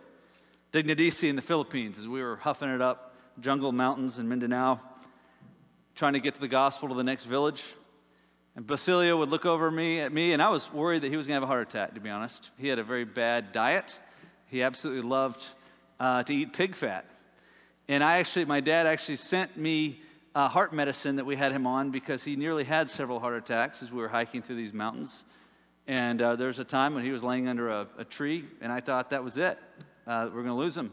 Dignadisi 0.74 1.30
in 1.30 1.36
the 1.36 1.40
Philippines 1.40 1.98
as 1.98 2.06
we 2.06 2.22
were 2.22 2.36
huffing 2.36 2.68
it 2.68 2.82
up, 2.82 3.14
jungle 3.40 3.72
mountains 3.72 4.18
in 4.18 4.28
Mindanao, 4.28 4.78
trying 5.94 6.12
to 6.12 6.20
get 6.20 6.34
to 6.34 6.40
the 6.40 6.48
gospel 6.48 6.90
to 6.90 6.94
the 6.94 7.02
next 7.02 7.24
village. 7.24 7.64
And 8.56 8.66
Basilio 8.66 9.16
would 9.16 9.30
look 9.30 9.46
over 9.46 9.70
me 9.70 10.00
at 10.00 10.12
me, 10.12 10.34
and 10.34 10.42
I 10.42 10.50
was 10.50 10.70
worried 10.70 11.00
that 11.00 11.10
he 11.10 11.16
was 11.16 11.26
going 11.26 11.40
to 11.40 11.40
have 11.40 11.50
a 11.50 11.50
heart 11.50 11.66
attack, 11.66 11.94
to 11.94 12.00
be 12.00 12.10
honest. 12.10 12.50
He 12.58 12.68
had 12.68 12.78
a 12.78 12.84
very 12.84 13.06
bad 13.06 13.52
diet. 13.52 13.96
He 14.48 14.62
absolutely 14.62 15.08
loved 15.08 15.42
uh, 15.98 16.24
to 16.24 16.34
eat 16.34 16.52
pig 16.52 16.76
fat. 16.76 17.06
And 17.88 18.02
I 18.02 18.18
actually, 18.18 18.44
my 18.44 18.60
dad 18.60 18.86
actually 18.86 19.16
sent 19.16 19.56
me 19.56 20.00
uh, 20.34 20.48
heart 20.48 20.72
medicine 20.72 21.16
that 21.16 21.24
we 21.24 21.36
had 21.36 21.52
him 21.52 21.66
on 21.66 21.90
because 21.90 22.24
he 22.24 22.36
nearly 22.36 22.64
had 22.64 22.90
several 22.90 23.20
heart 23.20 23.36
attacks 23.36 23.82
as 23.82 23.92
we 23.92 23.98
were 23.98 24.08
hiking 24.08 24.42
through 24.42 24.56
these 24.56 24.72
mountains. 24.72 25.24
And 25.86 26.20
uh, 26.20 26.34
there 26.34 26.48
was 26.48 26.58
a 26.58 26.64
time 26.64 26.94
when 26.94 27.04
he 27.04 27.12
was 27.12 27.22
laying 27.22 27.46
under 27.46 27.68
a, 27.68 27.86
a 27.96 28.04
tree, 28.04 28.44
and 28.60 28.72
I 28.72 28.80
thought 28.80 29.10
that 29.10 29.22
was 29.22 29.36
it. 29.36 29.58
Uh, 30.06 30.24
we're 30.26 30.42
going 30.42 30.46
to 30.46 30.54
lose 30.54 30.76
him. 30.76 30.90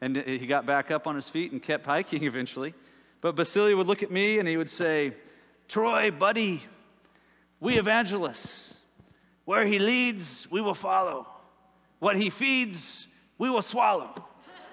And 0.00 0.16
he 0.16 0.46
got 0.46 0.64
back 0.64 0.90
up 0.90 1.06
on 1.06 1.14
his 1.14 1.28
feet 1.28 1.52
and 1.52 1.62
kept 1.62 1.84
hiking 1.84 2.24
eventually. 2.24 2.74
But 3.20 3.36
Basilio 3.36 3.76
would 3.76 3.86
look 3.86 4.02
at 4.02 4.10
me 4.10 4.38
and 4.38 4.48
he 4.48 4.56
would 4.56 4.70
say, 4.70 5.14
Troy, 5.68 6.10
buddy, 6.10 6.64
we 7.60 7.78
evangelists, 7.78 8.76
where 9.44 9.66
he 9.66 9.78
leads, 9.78 10.50
we 10.50 10.62
will 10.62 10.74
follow. 10.74 11.26
What 11.98 12.16
he 12.16 12.30
feeds, 12.30 13.06
we 13.36 13.50
will 13.50 13.62
swallow. 13.62 14.26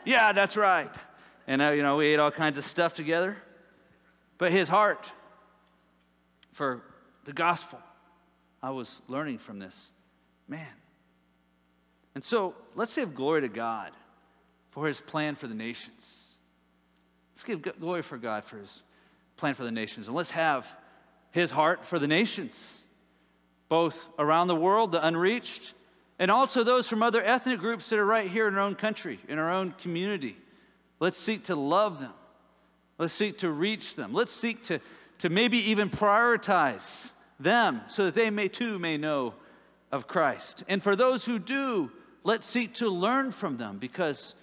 yeah, 0.06 0.32
that's 0.32 0.56
right. 0.56 0.90
And, 1.48 1.62
uh, 1.62 1.70
you 1.72 1.82
know, 1.82 1.96
we 1.96 2.08
ate 2.08 2.20
all 2.20 2.32
kinds 2.32 2.58
of 2.58 2.66
stuff 2.66 2.94
together. 2.94 3.38
But 4.38 4.52
his 4.52 4.70
heart 4.70 5.06
for 6.52 6.84
the 7.26 7.34
gospel, 7.34 7.80
I 8.62 8.72
was 8.72 9.02
learning 9.08 9.40
from 9.40 9.60
this 9.60 9.92
man. 10.48 10.68
And 12.16 12.24
so 12.24 12.56
let's 12.76 12.96
give 12.96 13.16
glory 13.16 13.42
to 13.42 13.48
God 13.48 13.92
for 14.72 14.88
his 14.88 15.00
plan 15.00 15.36
for 15.36 15.48
the 15.48 15.56
nations. 15.56 16.26
Let's 17.34 17.44
give 17.44 17.80
glory 17.80 18.02
for 18.02 18.18
God 18.18 18.44
for 18.44 18.58
his 18.58 18.82
plan 19.38 19.54
for 19.54 19.64
the 19.64 19.72
nations. 19.72 20.08
And 20.08 20.16
let's 20.16 20.32
have 20.32 20.68
his 21.32 21.52
heart 21.52 21.86
for 21.86 22.00
the 22.00 22.08
nations, 22.08 22.60
both 23.70 24.10
around 24.18 24.48
the 24.48 24.56
world, 24.56 24.92
the 24.92 25.06
unreached, 25.06 25.74
and 26.20 26.32
also 26.32 26.64
those 26.64 26.88
from 26.88 27.04
other 27.04 27.24
ethnic 27.24 27.60
groups 27.60 27.90
that 27.90 28.00
are 28.00 28.06
right 28.06 28.30
here 28.30 28.48
in 28.48 28.56
our 28.56 28.62
own 28.62 28.76
country, 28.76 29.20
in 29.28 29.38
our 29.38 29.52
own 29.52 29.72
community, 29.80 30.36
Let's 31.00 31.20
seek 31.20 31.46
to 31.46 31.56
love 31.56 32.00
them. 32.00 32.14
Let's 32.98 33.14
seek 33.14 33.40
to 33.40 33.52
reach 33.52 33.96
them. 33.96 34.14
Let's 34.14 34.32
seek 34.32 34.64
to, 34.64 34.80
to 35.20 35.30
maybe 35.30 35.58
even 35.70 35.90
prioritize 35.90 37.12
them 37.40 37.82
so 37.88 38.06
that 38.06 38.16
they 38.16 38.30
may 38.30 38.48
too 38.48 38.80
may 38.80 38.98
know 38.98 39.34
of 39.92 40.08
Christ. 40.08 40.64
And 40.68 40.82
for 40.82 40.96
those 40.96 41.24
who 41.24 41.40
do, 41.40 41.92
let's 42.24 42.48
seek 42.48 42.74
to 42.76 42.90
learn 42.90 43.32
from 43.32 43.58
them 43.58 43.78
because 43.78 44.34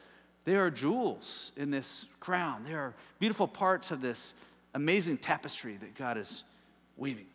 they 0.44 0.54
are 0.54 0.70
jewels 0.70 1.52
in 1.56 1.70
this 1.70 2.06
crown. 2.20 2.64
They 2.64 2.74
are 2.74 2.94
beautiful 3.18 3.48
parts 3.48 3.90
of 3.90 4.00
this 4.00 4.34
amazing 4.74 5.18
tapestry 5.18 5.76
that 5.78 5.96
God 5.96 6.16
is 6.16 6.44
weaving. 6.96 7.26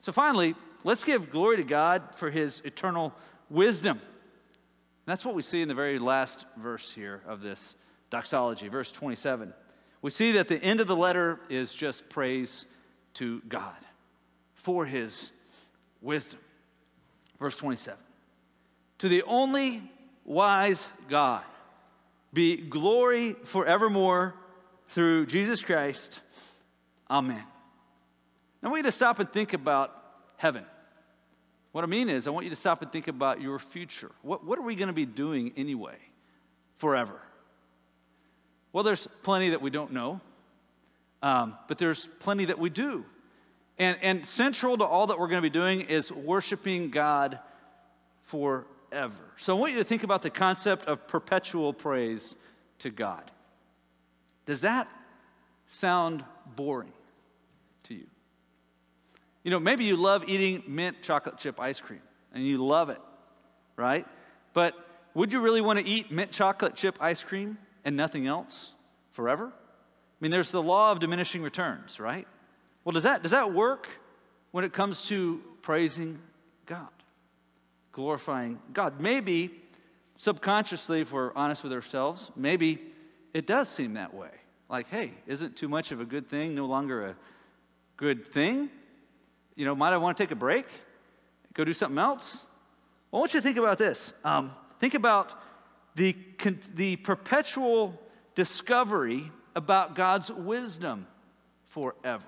So 0.00 0.12
finally, 0.12 0.54
let's 0.84 1.04
give 1.04 1.30
glory 1.30 1.56
to 1.56 1.64
God 1.64 2.02
for 2.16 2.30
his 2.30 2.62
eternal 2.64 3.12
wisdom. 3.48 4.00
That's 5.06 5.24
what 5.24 5.34
we 5.34 5.42
see 5.42 5.60
in 5.60 5.68
the 5.68 5.74
very 5.74 5.98
last 5.98 6.46
verse 6.56 6.90
here 6.90 7.20
of 7.26 7.40
this 7.40 7.76
doxology, 8.10 8.68
verse 8.68 8.90
27. 8.90 9.52
We 10.02 10.10
see 10.10 10.32
that 10.32 10.48
the 10.48 10.62
end 10.62 10.80
of 10.80 10.86
the 10.86 10.96
letter 10.96 11.40
is 11.48 11.72
just 11.72 12.08
praise 12.08 12.64
to 13.14 13.40
God 13.48 13.76
for 14.54 14.84
his 14.84 15.30
wisdom. 16.00 16.40
Verse 17.38 17.56
27. 17.56 17.98
To 18.98 19.08
the 19.08 19.22
only 19.22 19.82
wise 20.24 20.86
God 21.08 21.42
be 22.32 22.56
glory 22.56 23.34
forevermore 23.44 24.34
through 24.90 25.26
Jesus 25.26 25.62
Christ. 25.62 26.20
Amen. 27.10 27.42
Now, 28.62 28.68
I 28.68 28.72
want 28.72 28.84
you 28.84 28.90
to 28.90 28.96
stop 28.96 29.18
and 29.18 29.32
think 29.32 29.52
about 29.52 29.96
heaven. 30.36 30.64
What 31.72 31.84
I 31.84 31.86
mean 31.86 32.08
is, 32.08 32.26
I 32.26 32.30
want 32.30 32.44
you 32.44 32.50
to 32.50 32.56
stop 32.56 32.82
and 32.82 32.90
think 32.90 33.08
about 33.08 33.40
your 33.40 33.58
future. 33.58 34.10
What, 34.22 34.44
what 34.44 34.58
are 34.58 34.62
we 34.62 34.74
going 34.74 34.88
to 34.88 34.92
be 34.94 35.06
doing 35.06 35.52
anyway, 35.56 35.96
forever? 36.78 37.20
Well, 38.72 38.84
there's 38.84 39.08
plenty 39.22 39.50
that 39.50 39.62
we 39.62 39.70
don't 39.70 39.92
know, 39.92 40.20
um, 41.22 41.58
but 41.68 41.78
there's 41.78 42.08
plenty 42.20 42.46
that 42.46 42.58
we 42.58 42.70
do. 42.70 43.04
And, 43.78 43.96
and 44.02 44.26
central 44.26 44.76
to 44.78 44.84
all 44.84 45.08
that 45.08 45.18
we're 45.18 45.28
going 45.28 45.42
to 45.42 45.48
be 45.48 45.50
doing 45.50 45.82
is 45.82 46.12
worshiping 46.12 46.90
God 46.90 47.38
forever. 48.26 49.14
So 49.38 49.56
I 49.56 49.60
want 49.60 49.72
you 49.72 49.78
to 49.78 49.84
think 49.84 50.02
about 50.02 50.22
the 50.22 50.30
concept 50.30 50.86
of 50.86 51.06
perpetual 51.08 51.72
praise 51.72 52.36
to 52.80 52.90
God. 52.90 53.30
Does 54.46 54.60
that 54.60 54.88
sound 55.68 56.24
boring 56.56 56.92
to 57.84 57.94
you? 57.94 58.06
You 59.42 59.50
know, 59.50 59.60
maybe 59.60 59.84
you 59.84 59.96
love 59.96 60.24
eating 60.28 60.62
mint 60.66 61.02
chocolate 61.02 61.38
chip 61.38 61.58
ice 61.58 61.80
cream 61.80 62.02
and 62.34 62.46
you 62.46 62.64
love 62.64 62.90
it, 62.90 63.00
right? 63.76 64.06
But 64.52 64.74
would 65.14 65.32
you 65.32 65.40
really 65.40 65.60
want 65.60 65.78
to 65.78 65.86
eat 65.86 66.12
mint 66.12 66.30
chocolate 66.30 66.74
chip 66.74 66.98
ice 67.00 67.24
cream 67.24 67.56
and 67.84 67.96
nothing 67.96 68.26
else 68.26 68.72
forever? 69.12 69.46
I 69.46 70.16
mean, 70.20 70.30
there's 70.30 70.50
the 70.50 70.62
law 70.62 70.92
of 70.92 71.00
diminishing 71.00 71.42
returns, 71.42 71.98
right? 71.98 72.26
Well, 72.84 72.92
does 72.92 73.04
that, 73.04 73.22
does 73.22 73.32
that 73.32 73.52
work 73.52 73.88
when 74.50 74.64
it 74.64 74.72
comes 74.72 75.06
to 75.06 75.40
praising 75.62 76.18
God, 76.66 76.88
glorifying 77.92 78.58
God? 78.72 79.00
Maybe 79.00 79.50
subconsciously, 80.18 81.00
if 81.00 81.12
we're 81.12 81.32
honest 81.34 81.62
with 81.62 81.72
ourselves, 81.72 82.30
maybe 82.36 82.78
it 83.32 83.46
does 83.46 83.68
seem 83.68 83.94
that 83.94 84.12
way. 84.12 84.30
Like, 84.68 84.88
hey, 84.88 85.12
isn't 85.26 85.56
too 85.56 85.68
much 85.68 85.92
of 85.92 86.00
a 86.00 86.04
good 86.04 86.28
thing 86.28 86.54
no 86.54 86.66
longer 86.66 87.06
a 87.06 87.16
good 87.96 88.32
thing? 88.32 88.70
You 89.56 89.64
know, 89.64 89.74
might 89.74 89.92
I 89.92 89.96
want 89.96 90.16
to 90.16 90.22
take 90.22 90.30
a 90.30 90.36
break? 90.36 90.66
Go 91.54 91.64
do 91.64 91.72
something 91.72 91.98
else? 91.98 92.44
Well, 93.10 93.18
I 93.18 93.20
want 93.20 93.34
you 93.34 93.40
to 93.40 93.44
think 93.44 93.56
about 93.56 93.78
this. 93.78 94.12
Um, 94.24 94.52
think 94.78 94.94
about 94.94 95.32
the, 95.96 96.16
the 96.74 96.96
perpetual 96.96 98.00
discovery 98.34 99.30
about 99.54 99.94
God's 99.94 100.30
wisdom 100.30 101.06
forever. 101.68 102.24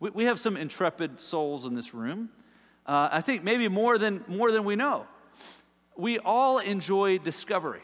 We, 0.00 0.10
we 0.10 0.24
have 0.24 0.40
some 0.40 0.56
intrepid 0.56 1.20
souls 1.20 1.64
in 1.64 1.74
this 1.74 1.94
room. 1.94 2.30
Uh, 2.86 3.08
I 3.12 3.20
think 3.20 3.42
maybe 3.42 3.68
more 3.68 3.98
than, 3.98 4.24
more 4.28 4.50
than 4.50 4.64
we 4.64 4.76
know. 4.76 5.06
We 5.96 6.18
all 6.18 6.58
enjoy 6.58 7.18
discovery, 7.18 7.82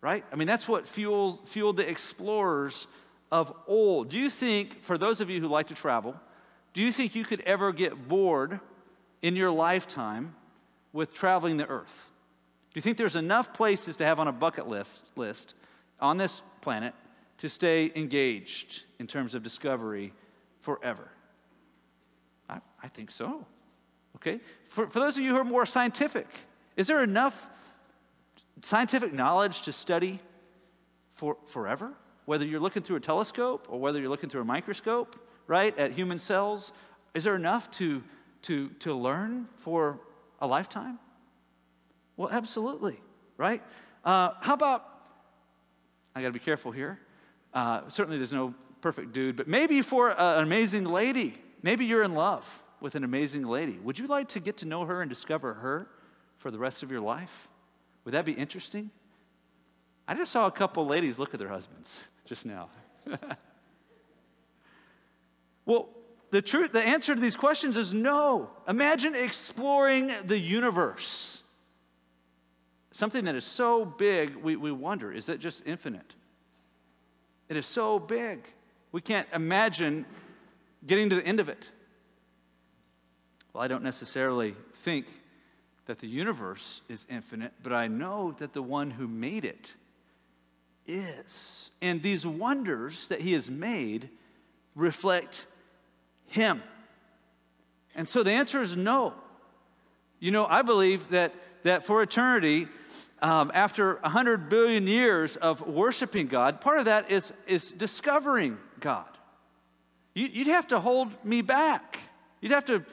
right? 0.00 0.24
I 0.32 0.36
mean, 0.36 0.46
that's 0.46 0.68
what 0.68 0.86
fuels, 0.86 1.38
fueled 1.46 1.78
the 1.78 1.88
explorers 1.88 2.86
of 3.32 3.52
old. 3.66 4.10
Do 4.10 4.18
you 4.18 4.30
think, 4.30 4.82
for 4.84 4.98
those 4.98 5.20
of 5.20 5.30
you 5.30 5.40
who 5.40 5.48
like 5.48 5.68
to 5.68 5.74
travel, 5.74 6.14
do 6.74 6.82
you 6.82 6.92
think 6.92 7.14
you 7.14 7.24
could 7.24 7.40
ever 7.40 7.72
get 7.72 8.06
bored 8.06 8.60
in 9.22 9.34
your 9.34 9.50
lifetime 9.50 10.34
with 10.92 11.14
traveling 11.14 11.56
the 11.56 11.66
earth? 11.66 12.10
Do 12.76 12.78
you 12.78 12.82
think 12.82 12.98
there's 12.98 13.16
enough 13.16 13.54
places 13.54 13.96
to 13.96 14.04
have 14.04 14.20
on 14.20 14.28
a 14.28 14.32
bucket 14.32 14.68
list, 14.68 15.54
on 15.98 16.18
this 16.18 16.42
planet 16.60 16.92
to 17.38 17.48
stay 17.48 17.90
engaged 17.96 18.82
in 18.98 19.06
terms 19.06 19.34
of 19.34 19.42
discovery 19.42 20.12
forever? 20.60 21.08
I, 22.50 22.58
I 22.82 22.88
think 22.88 23.10
so. 23.10 23.46
Okay? 24.16 24.40
For, 24.68 24.90
for 24.90 25.00
those 25.00 25.16
of 25.16 25.22
you 25.22 25.30
who 25.30 25.38
are 25.38 25.44
more 25.44 25.64
scientific, 25.64 26.26
is 26.76 26.86
there 26.86 27.02
enough 27.02 27.34
scientific 28.60 29.10
knowledge 29.10 29.62
to 29.62 29.72
study 29.72 30.20
for, 31.14 31.38
forever? 31.46 31.94
Whether 32.26 32.44
you're 32.44 32.60
looking 32.60 32.82
through 32.82 32.96
a 32.96 33.00
telescope 33.00 33.68
or 33.70 33.80
whether 33.80 33.98
you're 33.98 34.10
looking 34.10 34.28
through 34.28 34.42
a 34.42 34.44
microscope, 34.44 35.16
right, 35.46 35.74
at 35.78 35.92
human 35.92 36.18
cells, 36.18 36.72
is 37.14 37.24
there 37.24 37.36
enough 37.36 37.70
to, 37.70 38.02
to, 38.42 38.68
to 38.80 38.92
learn 38.92 39.48
for 39.62 39.98
a 40.42 40.46
lifetime? 40.46 40.98
Well, 42.16 42.30
absolutely, 42.30 42.98
right? 43.36 43.62
Uh, 44.04 44.30
how 44.40 44.54
about, 44.54 44.84
I 46.14 46.22
got 46.22 46.28
to 46.28 46.32
be 46.32 46.38
careful 46.38 46.72
here. 46.72 46.98
Uh, 47.52 47.82
certainly, 47.88 48.18
there's 48.18 48.32
no 48.32 48.54
perfect 48.80 49.12
dude, 49.12 49.36
but 49.36 49.48
maybe 49.48 49.82
for 49.82 50.10
an 50.10 50.42
amazing 50.42 50.84
lady, 50.84 51.34
maybe 51.62 51.84
you're 51.84 52.02
in 52.02 52.14
love 52.14 52.46
with 52.80 52.94
an 52.94 53.04
amazing 53.04 53.44
lady. 53.44 53.78
Would 53.82 53.98
you 53.98 54.06
like 54.06 54.28
to 54.30 54.40
get 54.40 54.58
to 54.58 54.66
know 54.66 54.84
her 54.84 55.02
and 55.02 55.08
discover 55.08 55.54
her 55.54 55.88
for 56.38 56.50
the 56.50 56.58
rest 56.58 56.82
of 56.82 56.90
your 56.90 57.00
life? 57.00 57.48
Would 58.04 58.14
that 58.14 58.24
be 58.24 58.32
interesting? 58.32 58.90
I 60.06 60.14
just 60.14 60.30
saw 60.30 60.46
a 60.46 60.52
couple 60.52 60.86
ladies 60.86 61.18
look 61.18 61.34
at 61.34 61.40
their 61.40 61.48
husbands 61.48 62.00
just 62.26 62.46
now. 62.46 62.68
well, 65.66 65.88
the 66.30 66.42
truth, 66.42 66.72
the 66.72 66.82
answer 66.82 67.14
to 67.14 67.20
these 67.20 67.36
questions 67.36 67.76
is 67.76 67.92
no. 67.92 68.50
Imagine 68.68 69.14
exploring 69.14 70.12
the 70.26 70.38
universe. 70.38 71.42
Something 72.96 73.26
that 73.26 73.34
is 73.34 73.44
so 73.44 73.84
big, 73.84 74.34
we, 74.36 74.56
we 74.56 74.72
wonder, 74.72 75.12
is 75.12 75.28
it 75.28 75.38
just 75.38 75.62
infinite? 75.66 76.14
It 77.50 77.58
is 77.58 77.66
so 77.66 77.98
big. 77.98 78.38
We 78.90 79.02
can't 79.02 79.28
imagine 79.34 80.06
getting 80.86 81.10
to 81.10 81.16
the 81.16 81.26
end 81.26 81.38
of 81.38 81.50
it. 81.50 81.62
Well, 83.52 83.62
I 83.62 83.68
don't 83.68 83.82
necessarily 83.82 84.54
think 84.82 85.04
that 85.84 85.98
the 85.98 86.06
universe 86.06 86.80
is 86.88 87.04
infinite, 87.10 87.52
but 87.62 87.74
I 87.74 87.86
know 87.86 88.34
that 88.38 88.54
the 88.54 88.62
one 88.62 88.90
who 88.90 89.06
made 89.06 89.44
it 89.44 89.74
is. 90.86 91.72
And 91.82 92.02
these 92.02 92.26
wonders 92.26 93.08
that 93.08 93.20
he 93.20 93.34
has 93.34 93.50
made 93.50 94.08
reflect 94.74 95.46
him. 96.28 96.62
And 97.94 98.08
so 98.08 98.22
the 98.22 98.30
answer 98.30 98.62
is 98.62 98.74
no. 98.74 99.12
You 100.18 100.30
know, 100.30 100.46
I 100.46 100.62
believe 100.62 101.10
that, 101.10 101.34
that 101.66 101.84
for 101.84 102.02
eternity, 102.02 102.68
um, 103.22 103.50
after 103.54 103.94
100 104.00 104.48
billion 104.48 104.86
years 104.86 105.36
of 105.36 105.60
worshiping 105.60 106.26
God, 106.26 106.60
part 106.60 106.78
of 106.78 106.84
that 106.86 107.10
is, 107.10 107.32
is 107.46 107.70
discovering 107.72 108.58
God. 108.80 109.06
You, 110.14 110.26
you'd 110.26 110.46
have 110.48 110.68
to 110.68 110.80
hold 110.80 111.12
me 111.24 111.42
back. 111.42 111.98
You'd 112.40 112.52
have 112.52 112.66
to 112.66 112.84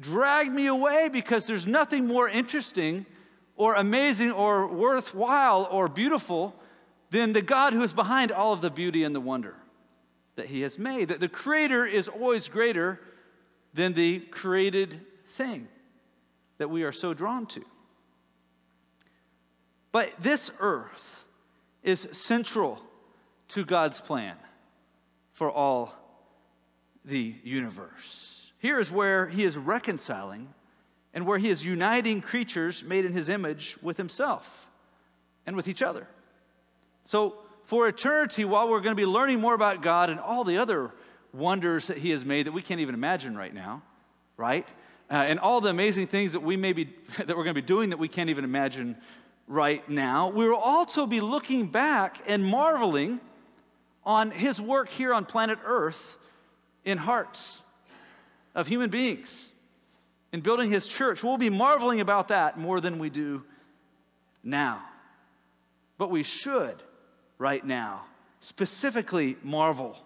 drag 0.00 0.50
me 0.50 0.66
away 0.66 1.08
because 1.08 1.46
there's 1.46 1.66
nothing 1.66 2.06
more 2.06 2.28
interesting 2.28 3.06
or 3.56 3.74
amazing 3.74 4.32
or 4.32 4.66
worthwhile 4.66 5.68
or 5.70 5.88
beautiful 5.88 6.54
than 7.10 7.32
the 7.32 7.42
God 7.42 7.72
who 7.72 7.82
is 7.82 7.92
behind 7.92 8.32
all 8.32 8.52
of 8.52 8.60
the 8.60 8.70
beauty 8.70 9.04
and 9.04 9.14
the 9.14 9.20
wonder 9.20 9.54
that 10.36 10.46
He 10.46 10.62
has 10.62 10.78
made. 10.78 11.08
That 11.08 11.20
the 11.20 11.28
Creator 11.28 11.86
is 11.86 12.08
always 12.08 12.48
greater 12.48 13.00
than 13.74 13.92
the 13.92 14.20
created 14.20 15.00
thing 15.36 15.68
that 16.58 16.68
we 16.68 16.82
are 16.82 16.92
so 16.92 17.14
drawn 17.14 17.46
to. 17.46 17.62
But 19.96 20.12
this 20.22 20.50
earth 20.60 21.24
is 21.82 22.06
central 22.12 22.82
to 23.48 23.64
God's 23.64 23.98
plan 23.98 24.36
for 25.32 25.50
all 25.50 25.94
the 27.06 27.34
universe. 27.42 28.52
Here 28.58 28.78
is 28.78 28.90
where 28.90 29.26
he 29.26 29.42
is 29.42 29.56
reconciling 29.56 30.52
and 31.14 31.26
where 31.26 31.38
he 31.38 31.48
is 31.48 31.64
uniting 31.64 32.20
creatures 32.20 32.84
made 32.84 33.06
in 33.06 33.14
his 33.14 33.30
image 33.30 33.78
with 33.80 33.96
himself 33.96 34.66
and 35.46 35.56
with 35.56 35.66
each 35.66 35.80
other. 35.80 36.06
So, 37.04 37.36
for 37.64 37.88
eternity, 37.88 38.44
while 38.44 38.68
we're 38.68 38.82
going 38.82 38.94
to 38.94 39.02
be 39.02 39.06
learning 39.06 39.40
more 39.40 39.54
about 39.54 39.80
God 39.80 40.10
and 40.10 40.20
all 40.20 40.44
the 40.44 40.58
other 40.58 40.90
wonders 41.32 41.86
that 41.86 41.96
he 41.96 42.10
has 42.10 42.22
made 42.22 42.44
that 42.44 42.52
we 42.52 42.60
can't 42.60 42.80
even 42.80 42.94
imagine 42.94 43.34
right 43.34 43.54
now, 43.54 43.80
right? 44.36 44.68
Uh, 45.10 45.14
and 45.14 45.40
all 45.40 45.62
the 45.62 45.70
amazing 45.70 46.06
things 46.06 46.32
that 46.32 46.40
we 46.40 46.54
may 46.54 46.74
be 46.74 46.84
that 47.16 47.28
we're 47.28 47.44
going 47.44 47.46
to 47.46 47.62
be 47.62 47.62
doing 47.62 47.88
that 47.88 47.98
we 47.98 48.08
can't 48.08 48.28
even 48.28 48.44
imagine 48.44 48.94
right 49.46 49.88
now, 49.88 50.28
we 50.28 50.48
will 50.48 50.56
also 50.56 51.06
be 51.06 51.20
looking 51.20 51.66
back 51.66 52.20
and 52.26 52.44
marveling 52.44 53.20
on 54.04 54.30
his 54.30 54.60
work 54.60 54.88
here 54.88 55.12
on 55.12 55.24
planet 55.24 55.58
Earth 55.64 56.18
in 56.84 56.98
hearts 56.98 57.60
of 58.54 58.66
human 58.66 58.90
beings, 58.90 59.50
in 60.32 60.40
building 60.40 60.70
his 60.70 60.86
church. 60.88 61.22
We'll 61.22 61.36
be 61.36 61.50
marveling 61.50 62.00
about 62.00 62.28
that 62.28 62.58
more 62.58 62.80
than 62.80 62.98
we 62.98 63.10
do 63.10 63.42
now. 64.42 64.82
But 65.98 66.10
we 66.10 66.22
should, 66.22 66.82
right 67.38 67.64
now, 67.64 68.04
specifically 68.40 69.36
marvel 69.42 69.96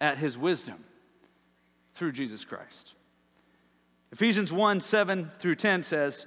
at 0.00 0.18
his 0.18 0.38
wisdom 0.38 0.82
through 1.94 2.12
Jesus 2.12 2.44
Christ. 2.44 2.94
Ephesians 4.12 4.52
1 4.52 4.80
7 4.80 5.30
through 5.38 5.56
10 5.56 5.82
says, 5.82 6.26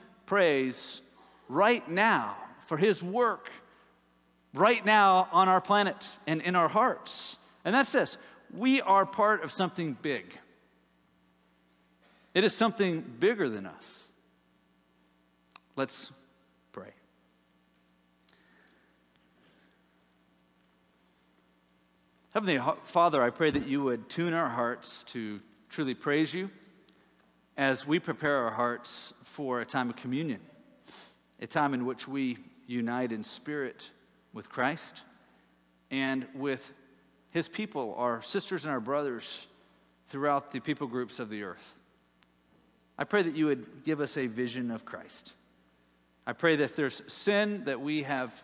praise 0.31 1.01
right 1.49 1.91
now 1.91 2.37
for 2.67 2.77
his 2.77 3.03
work 3.03 3.51
right 4.53 4.85
now 4.85 5.27
on 5.33 5.49
our 5.49 5.59
planet 5.59 6.07
and 6.25 6.41
in 6.43 6.55
our 6.55 6.69
hearts. 6.69 7.35
And 7.65 7.75
that's 7.75 7.91
this 7.91 8.15
we 8.53 8.79
are 8.79 9.05
part 9.05 9.43
of 9.43 9.51
something 9.51 9.97
big. 10.01 10.23
It 12.33 12.45
is 12.45 12.55
something 12.55 13.03
bigger 13.19 13.49
than 13.49 13.65
us. 13.65 14.03
Let's 15.75 16.13
pray. 16.71 16.93
Heavenly 22.33 22.57
Father, 22.85 23.21
I 23.21 23.31
pray 23.31 23.51
that 23.51 23.67
you 23.67 23.83
would 23.83 24.07
tune 24.07 24.33
our 24.33 24.47
hearts 24.47 25.03
to 25.07 25.41
truly 25.69 25.93
praise 25.93 26.33
you 26.33 26.49
as 27.57 27.85
we 27.85 27.99
prepare 27.99 28.37
our 28.37 28.51
hearts 28.51 29.13
for 29.33 29.61
a 29.61 29.65
time 29.65 29.89
of 29.89 29.95
communion, 29.95 30.39
a 31.39 31.47
time 31.47 31.73
in 31.73 31.85
which 31.85 32.07
we 32.07 32.37
unite 32.67 33.11
in 33.11 33.23
spirit 33.23 33.89
with 34.33 34.49
Christ 34.49 35.03
and 35.89 36.25
with 36.35 36.73
his 37.31 37.47
people, 37.47 37.95
our 37.97 38.21
sisters 38.21 38.63
and 38.63 38.71
our 38.71 38.79
brothers 38.79 39.47
throughout 40.09 40.51
the 40.51 40.59
people 40.59 40.87
groups 40.87 41.19
of 41.19 41.29
the 41.29 41.43
earth. 41.43 41.75
I 42.97 43.03
pray 43.05 43.23
that 43.23 43.35
you 43.35 43.45
would 43.45 43.83
give 43.85 44.01
us 44.01 44.17
a 44.17 44.27
vision 44.27 44.69
of 44.69 44.85
Christ. 44.85 45.33
I 46.27 46.33
pray 46.33 46.57
that 46.57 46.63
if 46.63 46.75
there's 46.75 47.01
sin 47.07 47.63
that 47.65 47.79
we 47.79 48.03
have 48.03 48.43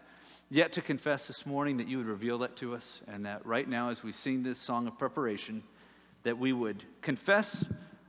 yet 0.49 0.71
to 0.73 0.81
confess 0.81 1.27
this 1.27 1.45
morning, 1.45 1.77
that 1.77 1.87
you 1.87 1.97
would 1.97 2.07
reveal 2.07 2.37
that 2.39 2.55
to 2.57 2.73
us, 2.73 3.01
and 3.07 3.25
that 3.25 3.45
right 3.45 3.67
now, 3.67 3.89
as 3.89 4.03
we 4.03 4.13
sing 4.13 4.41
this 4.41 4.57
song 4.57 4.87
of 4.87 4.97
preparation, 4.97 5.61
that 6.23 6.37
we 6.37 6.53
would 6.53 6.83
confess 7.01 7.65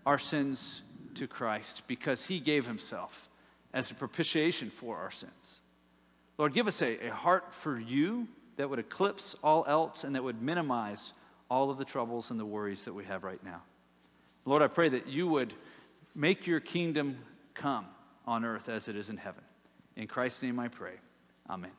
our 0.07 0.19
sins 0.19 0.83
to 1.19 1.27
Christ 1.27 1.83
because 1.87 2.25
he 2.25 2.41
gave 2.41 2.67
himself 2.67 3.29
as 3.73 3.91
a 3.91 3.95
propitiation 3.95 4.71
for 4.71 4.97
our 4.97 5.11
sins. 5.11 5.61
Lord, 6.39 6.55
give 6.55 6.69
us 6.69 6.81
a, 6.83 7.09
a 7.09 7.15
heart 7.15 7.53
for 7.53 7.79
you 7.79 8.27
that 8.57 8.69
would 8.69 8.79
eclipse 8.79 9.37
all 9.43 9.65
else 9.67 10.05
and 10.05 10.15
that 10.15 10.23
would 10.23 10.41
minimize 10.41 11.13
all 11.51 11.71
of 11.71 11.79
the 11.79 11.85
troubles 11.85 12.31
and 12.31 12.39
the 12.39 12.47
worries 12.47 12.83
that 12.85 12.93
we 12.93 13.05
have 13.05 13.25
right 13.25 13.43
now. 13.45 13.63
Lord, 14.45 14.63
I 14.63 14.69
pray 14.69 14.89
that 14.91 15.07
you 15.07 15.29
would 15.29 15.53
make 16.15 16.47
your 16.47 16.61
kingdom 16.61 17.19
come 17.55 17.87
on 18.27 18.45
earth 18.45 18.69
as 18.69 18.89
it 18.89 18.97
is 18.97 19.09
in 19.09 19.17
heaven. 19.17 19.43
In 19.97 20.07
Christ's 20.07 20.43
name 20.43 20.59
I 20.59 20.69
pray. 20.69 20.95
Amen. 21.51 21.73